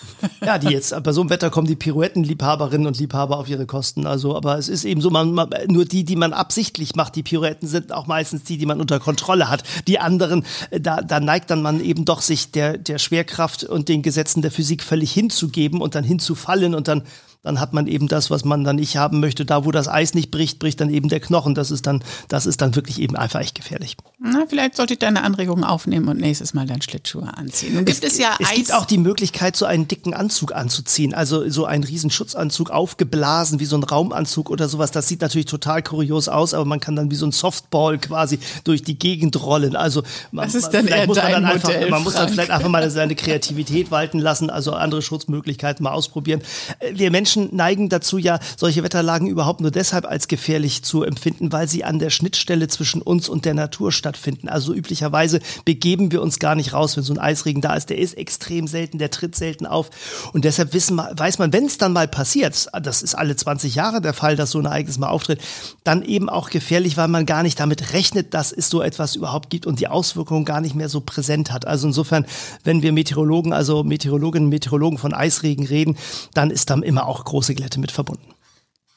ja, 0.50 0.58
die 0.58 0.68
jetzt, 0.68 1.02
bei 1.02 1.12
so 1.12 1.20
einem 1.20 1.30
Wetter 1.30 1.50
kommen 1.50 1.66
die 1.66 1.76
Pirouettenliebhaberinnen 1.76 2.86
und 2.86 2.98
Liebhaber 2.98 3.38
auf 3.38 3.48
ihre 3.48 3.66
Kosten. 3.66 4.06
Also, 4.06 4.36
aber 4.36 4.58
es 4.58 4.68
ist 4.68 4.84
eben 4.84 5.00
so, 5.00 5.10
man, 5.10 5.32
man, 5.32 5.50
nur 5.68 5.84
die, 5.84 6.04
die 6.04 6.16
man 6.16 6.32
absichtlich 6.32 6.96
macht, 6.96 7.16
die 7.16 7.22
Pirouetten 7.22 7.68
sind 7.68 7.92
auch 7.92 8.06
meistens 8.06 8.42
die, 8.44 8.58
die 8.58 8.66
man 8.66 8.80
unter 8.80 8.98
Kontrolle 8.98 9.48
hat. 9.48 9.62
Die 9.86 9.98
anderen, 9.98 10.44
äh, 10.70 10.80
da, 10.80 11.02
da 11.02 11.20
neigt 11.20 11.50
dann 11.50 11.62
man 11.62 11.80
eben 11.80 12.04
doch 12.04 12.20
sich 12.20 12.50
der, 12.50 12.78
der 12.78 12.98
Schwerkraft 12.98 13.64
und 13.64 13.88
den 13.88 14.02
Gesetzen 14.02 14.42
der 14.42 14.50
Physik 14.50 14.82
völlig 14.82 15.12
hinzugeben 15.12 15.80
und 15.80 15.94
dann 15.94 16.04
hinzufallen 16.04 16.74
und 16.74 16.88
dann 16.88 17.02
dann 17.42 17.58
hat 17.58 17.72
man 17.72 17.86
eben 17.86 18.06
das, 18.06 18.30
was 18.30 18.44
man 18.44 18.64
dann 18.64 18.76
nicht 18.76 18.98
haben 18.98 19.18
möchte. 19.20 19.46
Da, 19.46 19.64
wo 19.64 19.70
das 19.70 19.88
Eis 19.88 20.12
nicht 20.12 20.30
bricht, 20.30 20.58
bricht 20.58 20.80
dann 20.80 20.90
eben 20.90 21.08
der 21.08 21.20
Knochen. 21.20 21.54
Das 21.54 21.70
ist 21.70 21.86
dann, 21.86 22.04
das 22.28 22.44
ist 22.44 22.60
dann 22.60 22.76
wirklich 22.76 23.00
eben 23.00 23.16
einfach 23.16 23.40
echt 23.40 23.54
gefährlich. 23.54 23.96
Na, 24.18 24.44
vielleicht 24.46 24.76
sollte 24.76 24.92
ich 24.92 24.98
deine 24.98 25.22
Anregung 25.22 25.64
aufnehmen 25.64 26.08
und 26.08 26.20
nächstes 26.20 26.52
Mal 26.52 26.66
dann 26.66 26.82
Schlittschuhe 26.82 27.32
anziehen. 27.34 27.74
Nun 27.74 27.86
gibt 27.86 28.04
es, 28.04 28.12
es 28.12 28.18
ja 28.18 28.36
Es 28.38 28.50
Eis 28.50 28.56
gibt 28.56 28.74
auch 28.74 28.84
die 28.84 28.98
Möglichkeit, 28.98 29.56
so 29.56 29.64
einen 29.64 29.88
dicken 29.88 30.12
Anzug 30.12 30.52
anzuziehen. 30.52 31.14
Also 31.14 31.48
so 31.48 31.64
einen 31.64 31.82
riesen 31.84 32.10
Schutzanzug 32.10 32.68
aufgeblasen, 32.70 33.58
wie 33.58 33.64
so 33.64 33.76
ein 33.76 33.84
Raumanzug 33.84 34.50
oder 34.50 34.68
sowas. 34.68 34.90
Das 34.90 35.08
sieht 35.08 35.22
natürlich 35.22 35.46
total 35.46 35.82
kurios 35.82 36.28
aus, 36.28 36.52
aber 36.52 36.66
man 36.66 36.80
kann 36.80 36.94
dann 36.94 37.10
wie 37.10 37.14
so 37.14 37.24
ein 37.24 37.32
Softball 37.32 37.96
quasi 37.98 38.38
durch 38.64 38.82
die 38.82 38.98
Gegend 38.98 39.42
rollen. 39.42 39.76
Also 39.76 40.02
man, 40.30 40.44
das 40.44 40.54
ist 40.54 40.68
dann 40.70 40.86
eher 40.86 41.06
muss 41.06 41.16
man 41.16 41.32
dann 41.32 41.44
einfach, 41.46 41.68
Modell, 41.70 41.88
man 41.88 42.02
muss 42.02 42.14
dann 42.14 42.28
vielleicht 42.28 42.50
einfach 42.50 42.68
mal 42.68 42.90
seine 42.90 43.14
Kreativität 43.14 43.90
walten 43.90 44.18
lassen, 44.18 44.50
also 44.50 44.72
andere 44.72 45.00
Schutzmöglichkeiten 45.00 45.82
mal 45.82 45.92
ausprobieren. 45.92 46.42
Äh, 46.80 46.92
wir 46.96 47.10
Menschen 47.10 47.29
Menschen 47.30 47.54
neigen 47.54 47.88
dazu 47.88 48.18
ja, 48.18 48.40
solche 48.56 48.82
Wetterlagen 48.82 49.28
überhaupt 49.28 49.60
nur 49.60 49.70
deshalb 49.70 50.04
als 50.04 50.26
gefährlich 50.26 50.82
zu 50.82 51.04
empfinden, 51.04 51.52
weil 51.52 51.68
sie 51.68 51.84
an 51.84 52.00
der 52.00 52.10
Schnittstelle 52.10 52.66
zwischen 52.66 53.02
uns 53.02 53.28
und 53.28 53.44
der 53.44 53.54
Natur 53.54 53.92
stattfinden. 53.92 54.48
Also 54.48 54.74
üblicherweise 54.74 55.38
begeben 55.64 56.10
wir 56.10 56.22
uns 56.22 56.40
gar 56.40 56.56
nicht 56.56 56.72
raus, 56.72 56.96
wenn 56.96 57.04
so 57.04 57.14
ein 57.14 57.20
Eisregen 57.20 57.62
da 57.62 57.74
ist. 57.74 57.88
Der 57.88 57.98
ist 57.98 58.14
extrem 58.14 58.66
selten, 58.66 58.98
der 58.98 59.12
tritt 59.12 59.36
selten 59.36 59.66
auf. 59.66 59.90
Und 60.32 60.44
deshalb 60.44 60.74
wissen, 60.74 60.98
weiß 60.98 61.38
man, 61.38 61.52
wenn 61.52 61.66
es 61.66 61.78
dann 61.78 61.92
mal 61.92 62.08
passiert, 62.08 62.66
das 62.82 63.02
ist 63.02 63.14
alle 63.14 63.36
20 63.36 63.76
Jahre 63.76 64.00
der 64.00 64.12
Fall, 64.12 64.34
dass 64.34 64.50
so 64.50 64.58
ein 64.58 64.64
Ereignis 64.64 64.98
mal 64.98 65.08
auftritt, 65.08 65.40
dann 65.84 66.02
eben 66.02 66.28
auch 66.28 66.50
gefährlich, 66.50 66.96
weil 66.96 67.06
man 67.06 67.26
gar 67.26 67.44
nicht 67.44 67.60
damit 67.60 67.92
rechnet, 67.92 68.34
dass 68.34 68.50
es 68.50 68.68
so 68.68 68.82
etwas 68.82 69.14
überhaupt 69.14 69.50
gibt 69.50 69.66
und 69.66 69.78
die 69.78 69.86
Auswirkungen 69.86 70.44
gar 70.44 70.60
nicht 70.60 70.74
mehr 70.74 70.88
so 70.88 71.00
präsent 71.00 71.52
hat. 71.52 71.64
Also 71.64 71.86
insofern, 71.86 72.26
wenn 72.64 72.82
wir 72.82 72.90
Meteorologen, 72.90 73.52
also 73.52 73.84
Meteorologinnen 73.84 74.46
und 74.46 74.50
Meteorologen 74.50 74.98
von 74.98 75.14
Eisregen 75.14 75.64
reden, 75.64 75.96
dann 76.34 76.50
ist 76.50 76.70
dann 76.70 76.82
immer 76.82 77.06
auch 77.06 77.19
auch 77.20 77.24
große 77.24 77.54
Glätte 77.54 77.80
mit 77.80 77.92
verbunden. 77.92 78.34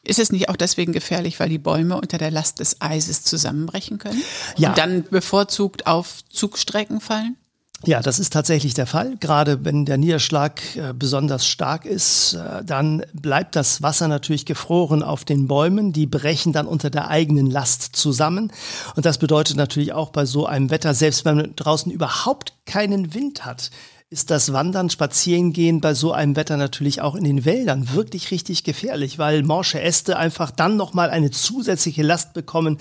Ist 0.05 0.19
es 0.19 0.31
nicht 0.31 0.49
auch 0.49 0.57
deswegen 0.57 0.91
gefährlich, 0.91 1.39
weil 1.39 1.49
die 1.49 1.57
Bäume 1.57 1.95
unter 1.95 2.17
der 2.17 2.29
Last 2.31 2.59
des 2.59 2.81
Eises 2.81 3.23
zusammenbrechen 3.23 3.99
können? 3.99 4.21
Ja. 4.57 4.69
Und 4.69 4.77
dann 4.77 5.03
bevorzugt 5.03 5.87
auf 5.87 6.19
Zugstrecken 6.29 6.99
fallen? 6.99 7.37
Ja, 7.85 8.01
das 8.01 8.17
ist 8.17 8.31
tatsächlich 8.31 8.73
der 8.73 8.87
Fall. 8.87 9.17
Gerade 9.19 9.65
wenn 9.65 9.85
der 9.85 9.97
Niederschlag 9.97 10.61
äh, 10.77 10.93
besonders 10.93 11.45
stark 11.45 11.85
ist, 11.85 12.33
äh, 12.33 12.63
dann 12.63 13.03
bleibt 13.13 13.57
das 13.57 13.81
Wasser 13.81 14.07
natürlich 14.07 14.45
gefroren 14.45 15.03
auf 15.03 15.25
den 15.25 15.49
Bäumen. 15.49 15.91
Die 15.91 16.05
brechen 16.05 16.53
dann 16.53 16.65
unter 16.65 16.89
der 16.89 17.09
eigenen 17.09 17.49
Last 17.51 17.95
zusammen. 17.95 18.53
Und 18.95 19.05
das 19.05 19.17
bedeutet 19.17 19.57
natürlich 19.57 19.91
auch 19.91 20.11
bei 20.11 20.25
so 20.25 20.45
einem 20.45 20.69
Wetter, 20.69 20.93
selbst 20.93 21.25
wenn 21.25 21.35
man 21.35 21.55
draußen 21.57 21.91
überhaupt 21.91 22.53
keinen 22.65 23.13
Wind 23.13 23.43
hat, 23.43 23.69
ist 24.13 24.29
das 24.29 24.53
Wandern, 24.53 24.91
Spazierengehen 24.91 25.81
bei 25.81 25.95
so 25.95 26.11
einem 26.11 26.35
Wetter 26.35 26.55
natürlich 26.55 27.01
auch 27.01 27.15
in 27.15 27.23
den 27.23 27.45
Wäldern 27.45 27.93
wirklich 27.93 28.29
richtig 28.29 28.63
gefährlich, 28.63 29.17
weil 29.17 29.41
morsche 29.41 29.81
Äste 29.81 30.17
einfach 30.17 30.51
dann 30.51 30.77
nochmal 30.77 31.09
eine 31.09 31.31
zusätzliche 31.31 32.03
Last 32.03 32.33
bekommen. 32.33 32.77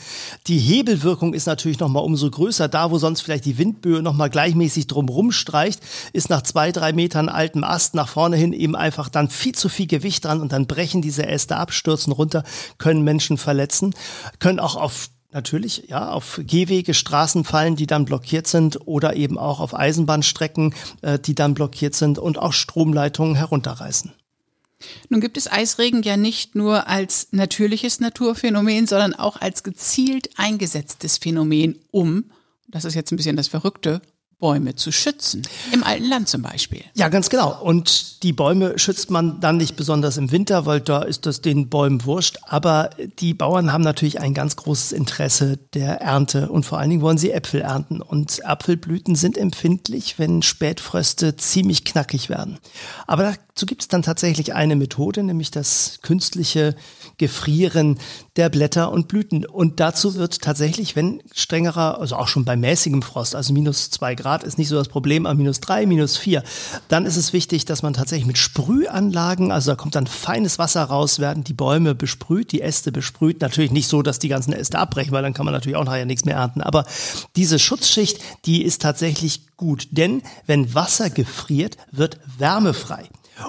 Die 0.47 0.59
Hebelwirkung 0.59 1.33
ist 1.33 1.47
natürlich 1.47 1.81
nochmal 1.81 2.05
umso 2.05 2.31
größer. 2.31 2.69
Da, 2.69 2.91
wo 2.91 2.99
sonst 2.99 3.23
vielleicht 3.23 3.47
die 3.47 3.57
Windböe 3.57 4.03
nochmal 4.03 4.29
gleichmäßig 4.29 4.89
drumrum 4.89 5.33
streicht, 5.33 5.81
ist 6.12 6.29
nach 6.29 6.43
zwei, 6.43 6.71
drei 6.71 6.93
Metern 6.93 7.31
altem 7.31 7.65
Ast 7.65 7.95
nach 7.95 8.09
vorne 8.09 8.37
hin 8.37 8.53
eben 8.53 8.77
einfach 8.77 9.09
dann 9.09 9.31
viel 9.31 9.55
zu 9.55 9.71
viel 9.71 9.87
Gewicht 9.87 10.27
dran 10.27 10.43
und 10.43 10.53
dann 10.53 10.67
brechen 10.67 11.01
diese 11.01 11.27
Äste 11.27 11.57
ab, 11.57 11.73
stürzen 11.73 12.12
runter, 12.12 12.45
können 12.77 13.05
Menschen 13.05 13.39
verletzen, 13.39 13.95
können 14.39 14.61
auch 14.61 14.77
auf 14.77 15.09
Natürlich, 15.33 15.89
ja, 15.89 16.11
auf 16.11 16.41
Gehwege, 16.45 16.93
Straßen 16.93 17.45
fallen, 17.45 17.75
die 17.75 17.87
dann 17.87 18.05
blockiert 18.05 18.47
sind 18.47 18.87
oder 18.87 19.17
eben 19.17 19.39
auch 19.39 19.61
auf 19.61 19.75
Eisenbahnstrecken, 19.75 20.75
äh, 21.01 21.19
die 21.19 21.35
dann 21.35 21.55
blockiert 21.55 21.95
sind 21.95 22.19
und 22.19 22.39
auch 22.39 22.53
Stromleitungen 22.53 23.35
herunterreißen. 23.35 24.12
Nun 25.09 25.21
gibt 25.21 25.39
es 25.39 25.51
Eisregen 25.51 26.03
ja 26.03 26.17
nicht 26.17 26.55
nur 26.55 26.87
als 26.87 27.29
natürliches 27.31 28.01
Naturphänomen, 28.01 28.87
sondern 28.87 29.15
auch 29.15 29.41
als 29.41 29.62
gezielt 29.62 30.29
eingesetztes 30.37 31.19
Phänomen, 31.19 31.79
um, 31.91 32.25
das 32.69 32.85
ist 32.85 32.95
jetzt 32.95 33.11
ein 33.12 33.17
bisschen 33.17 33.37
das 33.37 33.49
Verrückte, 33.49 34.03
Bäume 34.43 34.75
zu 34.75 34.91
schützen. 34.91 35.43
Im 35.73 35.85
alten 35.85 36.09
Land 36.09 36.29
zum 36.29 36.43
Beispiel. 36.43 36.83
Ja, 36.95 37.09
ganz 37.09 37.31
genau. 37.31 37.63
Und 37.63 38.25
die 38.25 38.33
Bäume 38.33 38.77
schützt 38.77 39.09
man 39.09 39.39
dann 39.39 39.57
nicht 39.57 39.77
besonders 39.77 40.17
im 40.17 40.33
Winter, 40.33 40.67
weil 40.67 40.81
da 40.81 41.03
ist 41.03 41.27
das 41.27 41.43
den 41.43 41.69
Bäumen 41.69 42.05
wurscht. 42.05 42.39
Aber 42.49 42.91
die 43.21 43.35
Bauern 43.35 43.73
haben 43.73 43.83
natürlich 43.85 44.21
ein 44.21 44.35
ganz 44.35 44.57
großes 44.57 44.91
Interesse 44.91 45.61
der 45.75 46.01
Ernte 46.01 46.49
und 46.49 46.67
vor 46.67 46.81
allen 46.81 46.91
Dingen 46.91 47.03
wollen 47.03 47.19
sie 47.19 47.31
Äpfel 47.31 47.61
ernten. 47.61 48.03
Und 48.03 48.45
Apfelblüten 48.45 49.15
sind 49.15 49.39
empfindlich, 49.39 50.19
wenn 50.19 50.43
Spätfröste 50.43 51.37
ziemlich 51.37 51.85
knackig 51.85 52.29
werden. 52.29 52.59
Aber 53.07 53.37
dazu 53.47 53.65
gibt 53.65 53.83
es 53.83 53.89
dann 53.89 54.03
tatsächlich 54.03 54.55
eine 54.55 54.75
Methode, 54.75 55.23
nämlich 55.23 55.53
das 55.53 56.01
künstliche 56.03 56.75
Gefrieren 57.23 58.00
der 58.35 58.49
Blätter 58.49 58.91
und 58.91 59.07
Blüten. 59.07 59.47
Und 59.47 59.79
dazu 59.79 60.17
wird 60.17 60.41
tatsächlich, 60.41 60.97
wenn 60.97 61.23
strengerer, 61.33 62.00
also 62.00 62.17
auch 62.17 62.26
schon 62.26 62.45
bei 62.45 62.57
mäßigem 62.57 63.00
Frost, 63.00 63.37
also 63.37 63.52
minus 63.52 63.91
zwei 63.91 64.17
Grad 64.17 64.43
ist 64.43 64.59
nicht 64.59 64.67
so 64.67 64.75
das 64.75 64.88
Problem, 64.88 65.25
aber 65.25 65.37
minus 65.37 65.61
drei, 65.61 65.87
minus 65.87 66.17
vier, 66.17 66.43
dann 66.88 67.07
ist 67.07 67.17
es 67.17 67.33
wichtig, 67.33 67.64
dass 67.64 67.85
man 67.85 67.93
tatsächlich 67.93 68.26
mit 68.26 68.38
Sprühanlagen, 68.38 69.52
also 69.52 69.71
da 69.71 69.76
kommt 69.76 69.95
dann 69.95 70.09
feines 70.09 70.59
Wasser 70.59 70.83
raus, 70.83 71.21
werden 71.21 71.45
die 71.45 71.52
Bäume 71.52 71.95
besprüht, 71.95 72.50
die 72.50 72.61
Äste 72.61 72.91
besprüht. 72.91 73.41
Natürlich 73.41 73.71
nicht 73.71 73.87
so, 73.87 74.02
dass 74.02 74.19
die 74.19 74.29
ganzen 74.29 74.52
Äste 74.52 74.81
abbrechen, 74.81 75.12
weil 75.12 75.23
dann 75.23 75.33
kann 75.33 75.45
man 75.45 75.55
natürlich 75.55 75.76
auch 75.76 75.85
nachher 75.85 76.05
nichts 76.05 76.25
mehr 76.25 76.35
ernten. 76.35 76.61
Aber 76.61 76.87
diese 77.37 77.61
Schutzschicht, 77.61 78.19
die 78.47 78.64
ist 78.64 78.83
tatsächlich 78.83 79.43
gut. 79.57 79.87
Denn 79.93 80.23
wenn 80.49 80.75
Wasser 80.75 81.09
gefriert, 81.09 81.76
wird 81.93 82.19
Wärme 82.38 82.75
frei. 82.75 83.09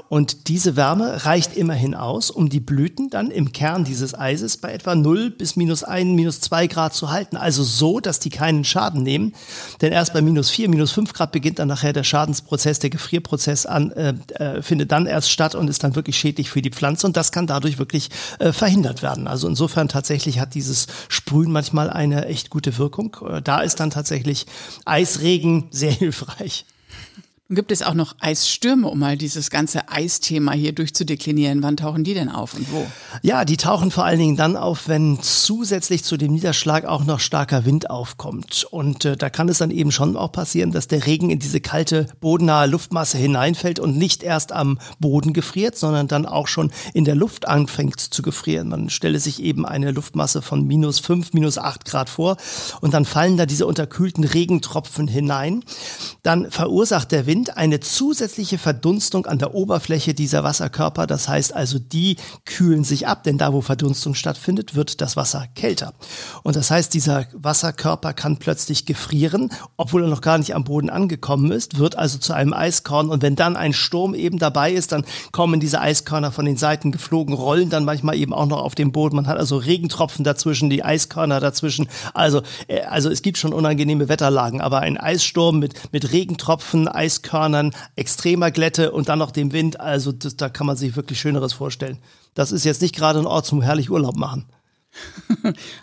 Und 0.09 0.47
diese 0.47 0.75
Wärme 0.75 1.25
reicht 1.25 1.55
immerhin 1.57 1.93
aus, 1.93 2.31
um 2.31 2.49
die 2.49 2.59
Blüten 2.59 3.09
dann 3.09 3.31
im 3.31 3.51
Kern 3.51 3.83
dieses 3.83 4.17
Eises 4.17 4.57
bei 4.57 4.71
etwa 4.71 4.95
0 4.95 5.31
bis 5.31 5.55
minus 5.55 5.83
1, 5.83 6.15
minus 6.15 6.39
2 6.41 6.67
Grad 6.67 6.93
zu 6.93 7.11
halten. 7.11 7.35
Also 7.35 7.63
so, 7.63 7.99
dass 7.99 8.19
die 8.19 8.29
keinen 8.29 8.63
Schaden 8.63 9.03
nehmen. 9.03 9.33
Denn 9.81 9.91
erst 9.91 10.13
bei 10.13 10.21
minus 10.21 10.49
4, 10.49 10.69
minus 10.69 10.91
5 10.91 11.13
Grad 11.13 11.31
beginnt 11.31 11.59
dann 11.59 11.67
nachher 11.67 11.93
der 11.93 12.03
Schadensprozess, 12.03 12.79
der 12.79 12.89
Gefrierprozess 12.91 13.65
an, 13.65 13.91
äh, 13.91 14.13
äh, 14.35 14.61
findet 14.61 14.91
dann 14.91 15.05
erst 15.05 15.29
statt 15.29 15.53
und 15.53 15.69
ist 15.69 15.83
dann 15.83 15.95
wirklich 15.95 16.17
schädlich 16.17 16.49
für 16.49 16.61
die 16.61 16.71
Pflanze. 16.71 17.05
Und 17.05 17.17
das 17.17 17.31
kann 17.31 17.45
dadurch 17.45 17.77
wirklich 17.77 18.09
äh, 18.39 18.53
verhindert 18.53 19.01
werden. 19.01 19.27
Also 19.27 19.47
insofern 19.47 19.89
tatsächlich 19.89 20.39
hat 20.39 20.53
dieses 20.55 20.87
Sprühen 21.09 21.51
manchmal 21.51 21.89
eine 21.89 22.25
echt 22.25 22.49
gute 22.49 22.77
Wirkung. 22.77 23.17
Äh, 23.27 23.41
da 23.41 23.59
ist 23.59 23.79
dann 23.79 23.91
tatsächlich 23.91 24.45
Eisregen 24.85 25.67
sehr 25.71 25.91
hilfreich. 26.03 26.65
Gibt 27.55 27.71
es 27.71 27.81
auch 27.81 27.93
noch 27.93 28.15
Eisstürme, 28.19 28.87
um 28.87 28.99
mal 28.99 29.17
dieses 29.17 29.49
ganze 29.49 29.89
Eisthema 29.89 30.53
hier 30.53 30.73
durchzudeklinieren? 30.73 31.61
Wann 31.61 31.77
tauchen 31.77 32.03
die 32.03 32.13
denn 32.13 32.29
auf 32.29 32.53
und 32.53 32.71
wo? 32.71 32.85
Ja, 33.21 33.45
die 33.45 33.57
tauchen 33.57 33.91
vor 33.91 34.05
allen 34.05 34.19
Dingen 34.19 34.35
dann 34.35 34.55
auf, 34.55 34.87
wenn 34.87 35.19
zusätzlich 35.21 36.03
zu 36.03 36.17
dem 36.17 36.33
Niederschlag 36.33 36.85
auch 36.85 37.03
noch 37.03 37.19
starker 37.19 37.65
Wind 37.65 37.89
aufkommt. 37.89 38.65
Und 38.71 39.05
äh, 39.05 39.17
da 39.17 39.29
kann 39.29 39.49
es 39.49 39.59
dann 39.59 39.71
eben 39.71 39.91
schon 39.91 40.15
auch 40.15 40.31
passieren, 40.31 40.71
dass 40.71 40.87
der 40.87 41.05
Regen 41.05 41.29
in 41.29 41.39
diese 41.39 41.61
kalte, 41.61 42.07
bodennahe 42.21 42.67
Luftmasse 42.67 43.17
hineinfällt 43.17 43.79
und 43.79 43.97
nicht 43.97 44.23
erst 44.23 44.51
am 44.51 44.79
Boden 44.99 45.33
gefriert, 45.33 45.77
sondern 45.77 46.07
dann 46.07 46.25
auch 46.25 46.47
schon 46.47 46.71
in 46.93 47.05
der 47.05 47.15
Luft 47.15 47.47
anfängt 47.47 47.99
zu 47.99 48.21
gefrieren. 48.21 48.69
Man 48.69 48.89
stelle 48.89 49.19
sich 49.19 49.41
eben 49.41 49.65
eine 49.65 49.91
Luftmasse 49.91 50.41
von 50.41 50.65
minus 50.65 50.99
fünf, 50.99 51.33
minus 51.33 51.57
acht 51.57 51.85
Grad 51.85 52.09
vor 52.09 52.37
und 52.81 52.93
dann 52.93 53.05
fallen 53.05 53.37
da 53.37 53.45
diese 53.45 53.67
unterkühlten 53.67 54.23
Regentropfen 54.23 55.07
hinein. 55.07 55.63
Dann 56.23 56.49
verursacht 56.51 57.11
der 57.11 57.25
Wind 57.25 57.42
Wind 57.43 57.57
eine 57.57 57.81
zusätzliche 57.81 58.57
Verdunstung 58.57 59.25
an 59.25 59.37
der 59.37 59.53
Oberfläche 59.53 60.13
dieser 60.13 60.45
Wasserkörper. 60.45 61.07
Das 61.07 61.27
heißt 61.27 61.53
also, 61.53 61.77
die 61.77 62.15
kühlen 62.45 62.85
sich 62.85 63.05
ab, 63.05 63.23
denn 63.23 63.37
da, 63.37 63.51
wo 63.51 63.59
Verdunstung 63.59 64.15
stattfindet, 64.15 64.75
wird 64.75 65.01
das 65.01 65.17
Wasser 65.17 65.47
kälter. 65.53 65.93
Und 66.43 66.55
das 66.55 66.71
heißt, 66.71 66.93
dieser 66.93 67.25
Wasserkörper 67.33 68.13
kann 68.13 68.37
plötzlich 68.37 68.85
gefrieren, 68.85 69.51
obwohl 69.75 70.03
er 70.03 70.07
noch 70.07 70.21
gar 70.21 70.37
nicht 70.37 70.55
am 70.55 70.63
Boden 70.63 70.89
angekommen 70.89 71.51
ist, 71.51 71.79
wird 71.79 71.97
also 71.97 72.17
zu 72.17 72.31
einem 72.31 72.53
Eiskorn. 72.53 73.09
Und 73.09 73.21
wenn 73.21 73.35
dann 73.35 73.57
ein 73.57 73.73
Sturm 73.73 74.13
eben 74.13 74.39
dabei 74.39 74.71
ist, 74.71 74.93
dann 74.93 75.03
kommen 75.33 75.59
diese 75.59 75.81
Eiskörner 75.81 76.31
von 76.31 76.45
den 76.45 76.55
Seiten 76.55 76.93
geflogen, 76.93 77.35
rollen 77.35 77.69
dann 77.69 77.83
manchmal 77.83 78.15
eben 78.15 78.33
auch 78.33 78.45
noch 78.45 78.61
auf 78.61 78.75
dem 78.75 78.93
Boden. 78.93 79.17
Man 79.17 79.27
hat 79.27 79.37
also 79.37 79.57
Regentropfen 79.57 80.23
dazwischen, 80.23 80.69
die 80.69 80.85
Eiskörner 80.85 81.41
dazwischen. 81.41 81.89
Also, 82.13 82.41
äh, 82.67 82.83
also 82.83 83.09
es 83.09 83.21
gibt 83.21 83.37
schon 83.37 83.51
unangenehme 83.51 84.07
Wetterlagen, 84.07 84.61
aber 84.61 84.79
ein 84.79 84.97
Eissturm 84.97 85.59
mit, 85.59 85.73
mit 85.91 86.13
Regentropfen, 86.13 86.87
Eiskörner, 86.87 87.22
Eiskörnern, 87.23 87.71
extremer 87.95 88.51
Glätte 88.51 88.91
und 88.91 89.09
dann 89.09 89.19
noch 89.19 89.31
dem 89.31 89.51
Wind. 89.51 89.79
Also 89.79 90.11
das, 90.11 90.35
da 90.35 90.49
kann 90.49 90.67
man 90.67 90.75
sich 90.75 90.95
wirklich 90.95 91.19
Schöneres 91.19 91.53
vorstellen. 91.53 91.97
Das 92.33 92.51
ist 92.51 92.65
jetzt 92.65 92.81
nicht 92.81 92.95
gerade 92.95 93.19
ein 93.19 93.25
Ort 93.25 93.45
zum 93.45 93.61
herrlich 93.61 93.89
Urlaub 93.89 94.17
machen. 94.17 94.45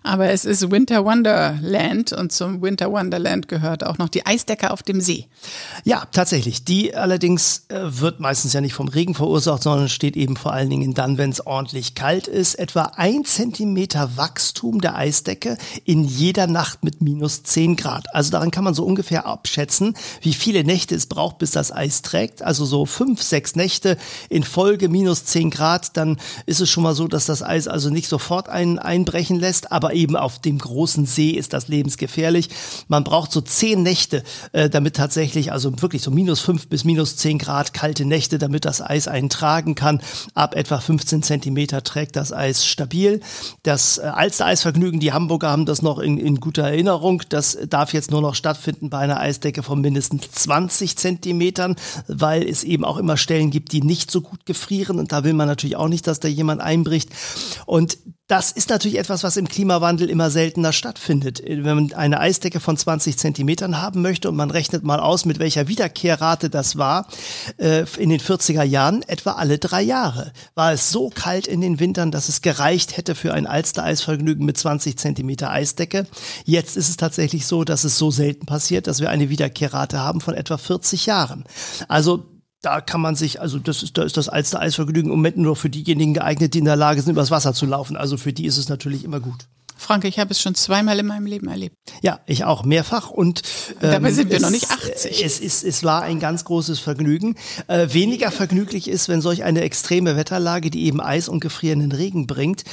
Aber 0.02 0.31
es 0.31 0.45
ist 0.45 0.71
Winter 0.71 1.05
Wonderland 1.05 2.12
und 2.12 2.33
zum 2.33 2.62
Winter 2.62 2.90
Wonderland 2.90 3.49
gehört 3.49 3.85
auch 3.85 3.99
noch 3.99 4.09
die 4.09 4.25
Eisdecke 4.26 4.71
auf 4.71 4.83
dem 4.83 5.00
See. 5.00 5.26
Ja, 5.85 6.05
tatsächlich. 6.12 6.64
Die 6.64 6.95
allerdings 6.95 7.64
äh, 7.69 7.81
wird 7.83 8.21
meistens 8.21 8.52
ja 8.52 8.61
nicht 8.61 8.75
vom 8.75 8.88
Regen 8.88 9.14
verursacht, 9.14 9.62
sondern 9.62 9.88
steht 9.88 10.17
eben 10.17 10.37
vor 10.37 10.52
allen 10.52 10.71
Dingen 10.71 10.95
dann, 10.95 11.19
wenn 11.19 11.31
es 11.31 11.47
ordentlich 11.47 11.95
kalt 11.95 12.26
ist. 12.26 12.55
Etwa 12.55 12.93
ein 12.97 13.25
Zentimeter 13.25 14.17
Wachstum 14.17 14.81
der 14.81 14.97
Eisdecke 14.97 15.59
in 15.85 16.05
jeder 16.05 16.47
Nacht 16.47 16.85
mit 16.85 17.02
minus 17.02 17.43
zehn 17.43 17.76
Grad. 17.76 18.14
Also 18.14 18.31
daran 18.31 18.50
kann 18.50 18.64
man 18.64 18.75
so 18.75 18.85
ungefähr 18.85 19.26
abschätzen, 19.26 19.95
wie 20.23 20.35
viele 20.35 20.64
Nächte 20.64 20.95
es 20.95 21.07
braucht, 21.07 21.38
bis 21.38 21.50
das 21.50 21.73
Eis 21.73 22.02
trägt. 22.02 22.43
Also 22.43 22.64
so 22.64 22.87
fünf, 22.87 23.23
sechs 23.23 23.57
Nächte 23.57 23.97
in 24.29 24.43
Folge 24.43 24.88
minus 24.88 25.25
zehn 25.25 25.50
Grad, 25.50 25.97
dann 25.97 26.19
ist 26.47 26.61
es 26.61 26.71
schon 26.71 26.83
mal 26.83 26.95
so, 26.95 27.09
dass 27.09 27.26
das 27.26 27.43
Eis 27.43 27.69
also 27.69 27.90
nicht 27.90 28.09
sofort 28.09 28.49
ein, 28.49 28.79
ein 28.79 29.00
einbrechen 29.00 29.38
lässt, 29.38 29.73
aber 29.73 29.95
eben 29.95 30.16
auf 30.16 30.38
dem 30.38 30.59
großen 30.59 31.07
See 31.07 31.30
ist 31.30 31.52
das 31.52 31.69
lebensgefährlich. 31.69 32.50
Man 32.88 33.04
braucht 33.04 33.33
so 33.33 33.40
zehn 33.40 33.83
Nächte, 33.83 34.23
äh, 34.52 34.69
damit 34.69 34.97
tatsächlich, 34.97 35.52
also 35.52 35.80
wirklich 35.80 36.02
so 36.02 36.11
minus 36.11 36.40
fünf 36.40 36.69
bis 36.69 36.85
minus 36.85 37.16
zehn 37.16 37.38
Grad 37.38 37.73
kalte 37.73 38.04
Nächte, 38.04 38.38
damit 38.38 38.64
das 38.64 38.83
Eis 38.83 39.09
einen 39.09 39.30
tragen 39.30 39.75
kann. 39.75 40.02
Ab 40.35 40.54
etwa 40.54 40.78
15 40.78 41.23
Zentimeter 41.23 41.83
trägt 41.83 42.16
das 42.16 42.33
Eis 42.33 42.66
stabil. 42.66 43.21
Das 43.62 43.99
äh, 43.99 44.02
Alster-Eisvergnügen, 44.02 45.00
die 45.00 45.12
Hamburger 45.12 45.50
haben 45.50 45.66
das 45.66 45.83
noch 45.83 45.99
in, 45.99 46.19
in 46.19 46.40
guter 46.40 46.64
Erinnerung. 46.64 47.23
Das 47.28 47.59
darf 47.69 47.95
jetzt 47.95 48.11
nur 48.11 48.21
noch 48.21 48.35
stattfinden 48.35 48.90
bei 48.90 48.99
einer 48.99 49.19
Eisdecke 49.19 49.62
von 49.62 49.80
mindestens 49.80 50.30
20 50.30 50.97
Zentimetern, 50.97 51.76
weil 52.07 52.47
es 52.47 52.64
eben 52.64 52.85
auch 52.85 52.99
immer 52.99 53.16
Stellen 53.16 53.50
gibt, 53.50 53.73
die 53.73 53.83
nicht 53.83 54.11
so 54.11 54.21
gut 54.21 54.45
gefrieren. 54.45 54.99
Und 54.99 55.12
da 55.12 55.25
will 55.25 55.33
man 55.33 55.49
natürlich 55.49 55.76
auch 55.76 55.88
nicht, 55.88 56.07
dass 56.07 56.21
da 56.21 56.28
jemand 56.28 56.61
einbricht. 56.61 57.11
Und 57.66 57.99
das 58.30 58.52
ist 58.52 58.70
natürlich 58.70 58.96
etwas, 58.96 59.25
was 59.25 59.37
im 59.37 59.49
Klimawandel 59.49 60.08
immer 60.08 60.30
seltener 60.30 60.72
stattfindet. 60.72 61.42
Wenn 61.44 61.64
man 61.64 61.92
eine 61.94 62.20
Eisdecke 62.20 62.60
von 62.60 62.76
20 62.76 63.18
Zentimetern 63.18 63.82
haben 63.82 64.02
möchte 64.02 64.28
und 64.28 64.37
man 64.37 64.52
rechnet 64.52 64.84
mal 64.84 65.00
aus, 65.00 65.25
mit 65.25 65.40
welcher 65.40 65.66
Wiederkehrrate 65.66 66.49
das 66.49 66.78
war 66.78 67.08
äh, 67.56 67.84
in 67.99 68.08
den 68.08 68.20
40er 68.20 68.62
Jahren, 68.62 69.02
etwa 69.02 69.32
alle 69.32 69.58
drei 69.58 69.82
Jahre, 69.82 70.32
war 70.54 70.72
es 70.72 70.92
so 70.92 71.10
kalt 71.10 71.49
in 71.49 71.60
den 71.60 71.80
Wintern, 71.80 72.12
dass 72.12 72.28
es 72.28 72.40
gereicht 72.40 72.96
hätte 72.96 73.16
für 73.16 73.34
ein 73.34 73.49
Alster-Eisvergnügen 73.49 74.46
mit 74.46 74.56
20 74.56 74.96
Zentimeter 74.96 75.50
Eisdecke. 75.50 76.06
Jetzt 76.44 76.76
ist 76.76 76.88
es 76.88 76.96
tatsächlich 76.96 77.46
so, 77.46 77.64
dass 77.64 77.82
es 77.82 77.99
so 77.99 78.12
selten 78.12 78.46
passiert, 78.46 78.87
dass 78.87 79.00
wir 79.00 79.10
eine 79.10 79.28
Wiederkehrrate 79.28 79.99
haben 79.99 80.20
von 80.20 80.34
etwa 80.34 80.56
40 80.56 81.06
Jahren. 81.06 81.42
Also 81.88 82.29
da 82.62 82.81
kann 82.81 83.00
man 83.00 83.17
sich, 83.17 83.40
also 83.40 83.59
das 83.59 83.83
ist, 83.83 83.97
da 83.97 84.02
ist 84.02 84.17
das 84.17 84.29
Alster 84.29 84.61
Eisvergnügen 84.61 85.11
im 85.11 85.17
Moment 85.17 85.38
nur 85.38 85.57
für 85.57 85.71
diejenigen 85.71 86.14
geeignet, 86.14 86.55
die 86.55 86.59
in 86.59 86.67
der 86.67 86.76
Lage 86.76 87.00
sind, 87.00 87.12
übers 87.12 87.31
Wasser 87.31 87.55
zu 87.55 87.67
laufen. 87.67 87.97
Also 87.97 88.17
für 88.17 88.33
die 88.33 88.47
ist 88.47 88.59
es 88.59 88.69
natürlich 88.69 89.05
immer 89.05 89.21
gut. 89.21 89.47
Frank, 89.76 90.05
ich 90.05 90.19
habe 90.19 90.31
es 90.31 90.43
schon 90.43 90.55
zweimal 90.55 90.99
in 90.99 91.07
meinem 91.07 91.25
Leben 91.25 91.49
erlebt. 91.49 91.75
Ja, 92.02 92.21
ich 92.26 92.45
auch 92.45 92.64
mehrfach 92.64 93.11
und 93.11 93.43
ähm, 93.81 93.93
dabei 93.93 94.12
sind 94.12 94.29
wir 94.29 94.37
es, 94.37 94.43
noch 94.43 94.50
nicht 94.50 94.71
80. 94.71 95.25
Es 95.25 95.40
ist, 95.40 95.64
es 95.64 95.83
war 95.85 96.02
ein 96.02 96.21
ganz 96.21 96.45
großes 96.45 96.81
Vergnügen. 96.81 97.35
Äh, 97.67 97.88
weniger 97.95 98.31
vergnüglich 98.31 98.88
ist, 98.88 99.09
wenn 99.09 99.23
solch 99.23 99.43
eine 99.43 99.62
extreme 99.62 100.17
Wetterlage, 100.17 100.71
die 100.71 100.85
eben 100.85 101.00
Eis 101.00 101.31
und 101.31 101.40
gefrierenden 101.40 101.93
Regen 101.93 102.26
bringt, 102.26 102.64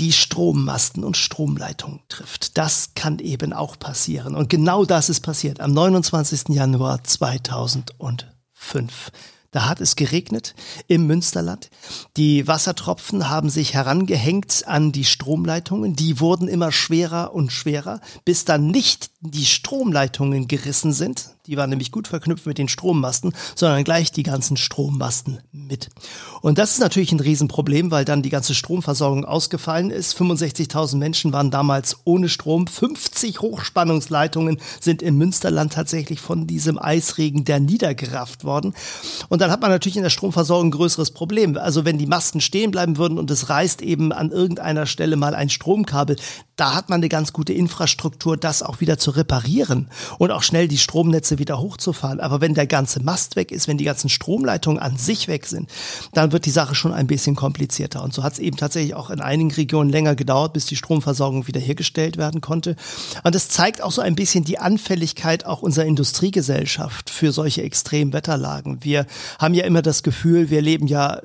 die 0.00 0.10
Strommasten 0.10 1.04
und 1.04 1.16
Stromleitungen 1.16 2.00
trifft. 2.08 2.58
Das 2.58 2.94
kann 2.96 3.20
eben 3.20 3.52
auch 3.52 3.78
passieren. 3.78 4.34
Und 4.34 4.50
genau 4.50 4.84
das 4.84 5.10
ist 5.10 5.20
passiert 5.20 5.60
am 5.60 5.72
29. 5.72 6.48
Januar 6.48 7.04
2005 7.04 8.31
fünf. 8.62 9.10
Da 9.50 9.68
hat 9.68 9.82
es 9.82 9.96
geregnet 9.96 10.54
im 10.88 11.06
Münsterland. 11.06 11.68
Die 12.16 12.48
Wassertropfen 12.48 13.28
haben 13.28 13.50
sich 13.50 13.74
herangehängt 13.74 14.64
an 14.66 14.92
die 14.92 15.04
Stromleitungen. 15.04 15.94
Die 15.94 16.20
wurden 16.20 16.48
immer 16.48 16.72
schwerer 16.72 17.34
und 17.34 17.52
schwerer, 17.52 18.00
bis 18.24 18.46
dann 18.46 18.68
nicht 18.68 19.10
die 19.22 19.46
Stromleitungen 19.46 20.48
gerissen 20.48 20.92
sind. 20.92 21.30
Die 21.46 21.56
waren 21.56 21.70
nämlich 21.70 21.92
gut 21.92 22.08
verknüpft 22.08 22.46
mit 22.46 22.58
den 22.58 22.68
Strommasten, 22.68 23.32
sondern 23.54 23.84
gleich 23.84 24.10
die 24.12 24.24
ganzen 24.24 24.56
Strommasten 24.56 25.38
mit. 25.52 25.90
Und 26.40 26.58
das 26.58 26.72
ist 26.72 26.80
natürlich 26.80 27.12
ein 27.12 27.20
Riesenproblem, 27.20 27.90
weil 27.90 28.04
dann 28.04 28.22
die 28.22 28.30
ganze 28.30 28.54
Stromversorgung 28.54 29.24
ausgefallen 29.24 29.90
ist. 29.90 30.16
65.000 30.16 30.96
Menschen 30.96 31.32
waren 31.32 31.50
damals 31.50 31.98
ohne 32.04 32.28
Strom. 32.28 32.66
50 32.66 33.40
Hochspannungsleitungen 33.40 34.58
sind 34.80 35.02
im 35.02 35.18
Münsterland 35.18 35.72
tatsächlich 35.72 36.20
von 36.20 36.46
diesem 36.48 36.78
Eisregen 36.78 37.44
der 37.44 37.60
niedergerafft 37.60 38.44
worden. 38.44 38.74
Und 39.28 39.40
dann 39.40 39.50
hat 39.50 39.60
man 39.60 39.70
natürlich 39.70 39.96
in 39.96 40.02
der 40.02 40.10
Stromversorgung 40.10 40.68
ein 40.68 40.72
größeres 40.72 41.12
Problem. 41.12 41.56
Also 41.56 41.84
wenn 41.84 41.98
die 41.98 42.06
Masten 42.06 42.40
stehen 42.40 42.72
bleiben 42.72 42.98
würden 42.98 43.18
und 43.18 43.30
es 43.30 43.48
reißt 43.48 43.82
eben 43.82 44.12
an 44.12 44.30
irgendeiner 44.30 44.86
Stelle 44.86 45.16
mal 45.16 45.34
ein 45.34 45.48
Stromkabel, 45.48 46.16
Da 46.62 46.74
hat 46.74 46.90
man 46.90 47.00
eine 47.00 47.08
ganz 47.08 47.32
gute 47.32 47.52
Infrastruktur, 47.52 48.36
das 48.36 48.62
auch 48.62 48.80
wieder 48.80 48.96
zu 48.96 49.10
reparieren 49.10 49.88
und 50.18 50.30
auch 50.30 50.44
schnell 50.44 50.68
die 50.68 50.78
Stromnetze 50.78 51.40
wieder 51.40 51.58
hochzufahren. 51.58 52.20
Aber 52.20 52.40
wenn 52.40 52.54
der 52.54 52.68
ganze 52.68 53.02
Mast 53.02 53.34
weg 53.34 53.50
ist, 53.50 53.66
wenn 53.66 53.78
die 53.78 53.84
ganzen 53.84 54.08
Stromleitungen 54.08 54.80
an 54.80 54.96
sich 54.96 55.26
weg 55.26 55.46
sind, 55.46 55.68
dann 56.12 56.30
wird 56.30 56.46
die 56.46 56.52
Sache 56.52 56.76
schon 56.76 56.92
ein 56.92 57.08
bisschen 57.08 57.34
komplizierter. 57.34 58.04
Und 58.04 58.14
so 58.14 58.22
hat 58.22 58.34
es 58.34 58.38
eben 58.38 58.56
tatsächlich 58.56 58.94
auch 58.94 59.10
in 59.10 59.20
einigen 59.20 59.50
Regionen 59.50 59.90
länger 59.90 60.14
gedauert, 60.14 60.52
bis 60.52 60.66
die 60.66 60.76
Stromversorgung 60.76 61.48
wiederhergestellt 61.48 62.16
werden 62.16 62.40
konnte. 62.40 62.76
Und 63.24 63.34
das 63.34 63.48
zeigt 63.48 63.82
auch 63.82 63.90
so 63.90 64.00
ein 64.00 64.14
bisschen 64.14 64.44
die 64.44 64.60
Anfälligkeit 64.60 65.44
auch 65.44 65.62
unserer 65.62 65.86
Industriegesellschaft 65.86 67.10
für 67.10 67.32
solche 67.32 67.62
Extremwetterlagen. 67.62 68.84
Wir 68.84 69.06
haben 69.40 69.54
ja 69.54 69.64
immer 69.64 69.82
das 69.82 70.04
Gefühl, 70.04 70.48
wir 70.48 70.62
leben 70.62 70.86
ja, 70.86 71.16
äh, 71.16 71.22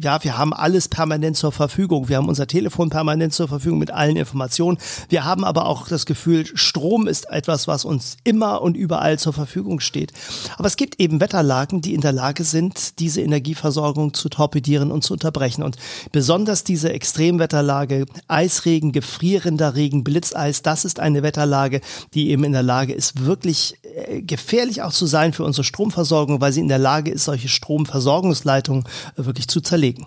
ja, 0.00 0.22
wir 0.22 0.38
haben 0.38 0.54
alles 0.54 0.86
permanent 0.86 1.36
zur 1.36 1.50
Verfügung. 1.50 2.08
Wir 2.08 2.18
haben 2.18 2.28
unser 2.28 2.46
Telefon 2.46 2.90
permanent 2.90 3.34
zur 3.34 3.48
Verfügung 3.48 3.80
mit 3.80 3.90
allen 3.90 4.14
Informationen. 4.14 4.67
Wir 5.08 5.24
haben 5.24 5.44
aber 5.44 5.66
auch 5.66 5.88
das 5.88 6.04
Gefühl, 6.04 6.44
Strom 6.54 7.06
ist 7.06 7.30
etwas, 7.30 7.68
was 7.68 7.84
uns 7.84 8.16
immer 8.24 8.60
und 8.60 8.76
überall 8.76 9.18
zur 9.18 9.32
Verfügung 9.32 9.80
steht. 9.80 10.12
Aber 10.56 10.66
es 10.66 10.76
gibt 10.76 11.00
eben 11.00 11.20
Wetterlagen, 11.20 11.80
die 11.80 11.94
in 11.94 12.00
der 12.00 12.12
Lage 12.12 12.44
sind, 12.44 12.98
diese 12.98 13.22
Energieversorgung 13.22 14.12
zu 14.12 14.28
torpedieren 14.28 14.90
und 14.90 15.02
zu 15.02 15.14
unterbrechen. 15.14 15.62
Und 15.62 15.76
besonders 16.12 16.64
diese 16.64 16.92
Extremwetterlage, 16.92 18.06
Eisregen, 18.26 18.92
gefrierender 18.92 19.74
Regen, 19.74 20.04
Blitzeis, 20.04 20.62
das 20.62 20.84
ist 20.84 21.00
eine 21.00 21.22
Wetterlage, 21.22 21.80
die 22.14 22.30
eben 22.30 22.44
in 22.44 22.52
der 22.52 22.62
Lage 22.62 22.92
ist, 22.92 23.24
wirklich 23.24 23.76
äh, 23.82 24.22
gefährlich 24.22 24.82
auch 24.82 24.92
zu 24.92 25.06
sein 25.06 25.32
für 25.32 25.44
unsere 25.44 25.64
Stromversorgung, 25.64 26.40
weil 26.40 26.52
sie 26.52 26.60
in 26.60 26.68
der 26.68 26.78
Lage 26.78 27.10
ist, 27.10 27.24
solche 27.24 27.48
Stromversorgungsleitungen 27.48 28.84
äh, 29.16 29.24
wirklich 29.24 29.48
zu 29.48 29.60
zerlegen. 29.60 30.06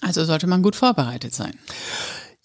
Also 0.00 0.24
sollte 0.24 0.46
man 0.46 0.62
gut 0.62 0.76
vorbereitet 0.76 1.34
sein. 1.34 1.54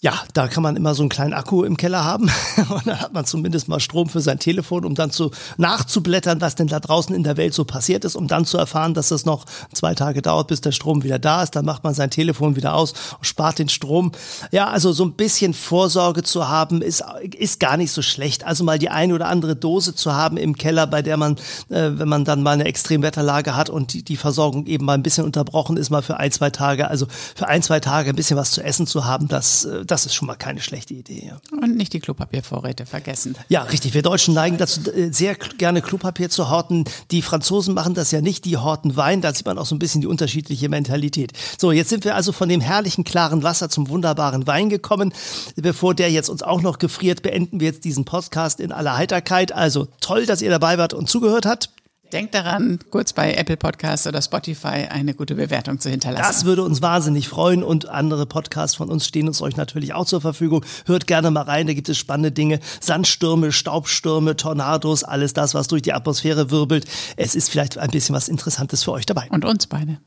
Ja, 0.02 0.14
da 0.34 0.50
kann 0.50 0.62
man 0.62 0.76
immer 0.76 0.94
so 0.94 1.04
einen 1.04 1.10
kleinen 1.10 1.34
Akku 1.34 1.64
im 1.64 1.78
Keller 1.78 2.04
haben 2.04 2.30
und 2.70 2.86
dann 2.86 3.00
hat 3.00 3.14
man 3.14 3.26
zumindest 3.26 3.70
mal 3.70 3.80
Strom 3.80 4.10
für 4.10 4.20
sein 4.20 4.40
Telefon, 4.40 4.84
um 4.84 4.94
dann 4.94 5.10
zu 5.10 5.32
nachzublättern, 5.58 6.42
was 6.42 6.56
denn 6.56 6.68
da 6.68 6.82
draußen 6.82 7.16
in 7.16 7.24
der 7.24 7.38
Welt 7.38 7.54
so 7.54 7.64
passiert 7.64 8.04
ist, 8.04 8.18
um 8.18 8.28
dann 8.28 8.44
zu 8.46 8.58
erfahren, 8.58 8.94
dass 8.94 9.12
es 9.12 9.26
noch 9.26 9.46
zwei 9.74 9.96
Tage 9.96 10.22
dauert, 10.22 10.50
bis 10.50 10.60
der 10.60 10.74
Strom 10.74 11.04
wieder 11.04 11.18
da 11.18 11.42
ist. 11.44 11.56
Dann 11.56 11.64
macht 11.64 11.86
man 11.86 11.94
sein 11.94 12.10
Telefon 12.10 12.58
wieder 12.58 12.74
aus 12.76 12.92
und 13.18 13.26
spart 13.26 13.58
den 13.58 13.70
Strom. 13.70 14.12
Ja, 14.52 14.68
also 14.68 14.92
so 14.92 15.06
ein 15.06 15.14
bisschen 15.14 15.54
Vorsorge 15.54 16.24
zu 16.24 16.50
haben, 16.50 16.82
ist, 16.82 17.02
ist 17.34 17.62
gar 17.62 17.78
nicht 17.78 17.94
so 17.94 18.02
schlecht. 18.02 18.46
Also 18.46 18.66
mal 18.66 18.78
die 18.78 18.90
eine 18.90 19.16
oder 19.16 19.30
andere 19.30 19.56
Dose 19.56 19.96
zu 19.96 20.14
haben 20.14 20.36
im 20.36 20.58
Keller, 20.58 20.88
bei 20.88 21.02
der 21.04 21.16
man, 21.16 21.38
äh, 21.70 21.92
wenn 21.94 22.10
man 22.10 22.26
dann 22.26 22.44
mal 22.44 22.52
eine 22.52 22.66
Extremwetterlage 22.66 23.56
hat 23.56 23.70
und 23.70 23.94
die, 23.94 24.04
die 24.04 24.18
Versorgung 24.18 24.66
eben 24.66 24.86
mal 24.86 24.94
ein 24.94 25.04
bisschen 25.04 25.24
unterbrochen 25.24 25.78
ist, 25.78 25.90
mal 25.90 26.02
für 26.02 26.18
ein, 26.18 26.34
zwei 26.34 26.50
Tage, 26.50 26.90
also 26.90 27.08
für 27.34 27.48
ein, 27.48 27.64
zwei 27.64 27.80
Tage 27.80 28.10
ein 28.10 28.16
bisschen 28.16 28.38
was 28.38 28.52
zu 28.52 28.62
essen 28.62 28.88
zu 28.88 29.06
haben, 29.06 29.30
das, 29.30 29.66
das 29.86 30.06
ist 30.06 30.16
schon 30.16 30.28
mal 30.28 30.36
keine 30.36 30.62
schlechte 30.62 30.94
Idee. 30.94 31.28
Ja. 31.28 31.40
Und 31.52 31.76
nicht 31.76 31.94
die 31.94 32.00
Klopapiervorräte 32.00 32.86
vergessen. 32.86 33.36
Ja, 33.50 33.64
richtig. 33.64 33.94
Wir 33.94 34.02
Deutschen 34.02 34.34
neigen 34.34 34.58
dazu, 34.58 34.82
äh, 34.92 35.12
sehr 35.12 35.36
gerne 35.36 35.82
Klopapier 35.82 36.30
zu 36.30 36.50
horten. 36.50 36.86
Die 37.12 37.22
Franzosen 37.22 37.74
machen 37.74 37.94
das 37.94 38.12
ja 38.12 38.22
nicht, 38.22 38.46
die 38.46 38.58
horten 38.58 38.96
Wein. 38.96 39.22
Da 39.22 39.34
sieht 39.34 39.46
man 39.46 39.58
auch 39.58 39.66
so 39.66 39.76
ein 39.76 39.80
bisschen 39.80 40.02
die 40.02 40.08
unterschiedliche 40.08 40.70
Mentalität. 40.70 41.34
So, 41.58 41.72
jetzt 41.72 41.90
sind 41.90 42.04
wir 42.04 42.16
also 42.16 42.32
von 42.32 42.50
dem 42.50 42.62
herrlichen, 42.62 43.04
klaren 43.04 43.44
Wasser 43.44 43.70
zum 43.70 43.90
wunderbaren 43.90 44.48
Wein 44.48 44.70
gekommen. 44.70 45.14
Bevor 45.56 45.94
der 45.94 46.12
jetzt 46.12 46.30
uns 46.30 46.42
auch 46.42 46.62
noch 46.62 46.80
gefriert, 46.80 47.22
beenden 47.22 47.60
wir 47.60 47.68
jetzt 47.68 47.86
diesen 47.86 48.06
Podcast 48.06 48.60
in 48.60 48.72
aller 48.72 48.98
Heiterkeit. 48.98 49.52
Also 49.52 49.88
toll, 50.02 50.26
dass 50.26 50.42
ihr 50.42 50.50
dabei 50.50 50.78
wart 50.78 50.94
und 50.94 51.10
zugehört 51.10 51.46
habt. 51.46 51.70
Denkt 52.12 52.36
daran, 52.36 52.80
kurz 52.92 53.14
bei 53.14 53.34
Apple 53.34 53.58
Podcasts 53.58 54.06
oder 54.06 54.22
Spotify 54.22 54.88
eine 54.90 55.16
gute 55.16 55.36
Bewertung 55.36 55.80
zu 55.80 55.90
hinterlassen. 55.90 56.26
Das 56.28 56.46
würde 56.46 56.64
uns 56.64 56.82
wahnsinnig 56.82 57.28
freuen 57.28 57.64
und 57.64 57.90
andere 57.90 58.26
Podcasts 58.28 58.76
von 58.76 58.90
uns 58.90 59.08
stehen 59.08 59.28
uns 59.28 59.42
euch 59.42 59.58
natürlich 59.58 59.94
auch 59.94 60.06
zur 60.06 60.22
Verfügung. 60.22 60.64
Hört 60.86 61.08
gerne 61.08 61.32
mal 61.32 61.42
rein, 61.42 61.66
da 61.66 61.74
gibt 61.74 61.90
es 61.90 61.98
spannende 61.98 62.32
Dinge. 62.32 62.60
Sandstürme, 62.80 63.52
Staubstürme, 63.52 64.36
Tornados, 64.36 65.04
alles 65.04 65.34
das, 65.34 65.56
was 65.56 65.68
durch 65.68 65.82
die 65.82 65.94
Atmosphäre 65.94 66.52
wirbelt. 66.52 66.86
Es 67.18 67.34
ist 67.34 67.50
vielleicht 67.50 67.78
ein 67.80 67.90
bisschen 67.90 68.16
was 68.16 68.30
Interessantes 68.30 68.84
für 68.84 68.92
euch 68.92 69.08
dabei. 69.08 69.28
Und 69.32 69.44
uns 69.44 69.66
beide. 69.66 69.98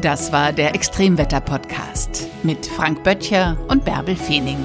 Das 0.00 0.32
war 0.32 0.52
der 0.52 0.74
Extremwetter-Podcast 0.74 2.26
mit 2.42 2.66
Frank 2.66 3.02
Böttcher 3.02 3.58
und 3.68 3.84
Bärbel 3.84 4.16
Feening. 4.16 4.58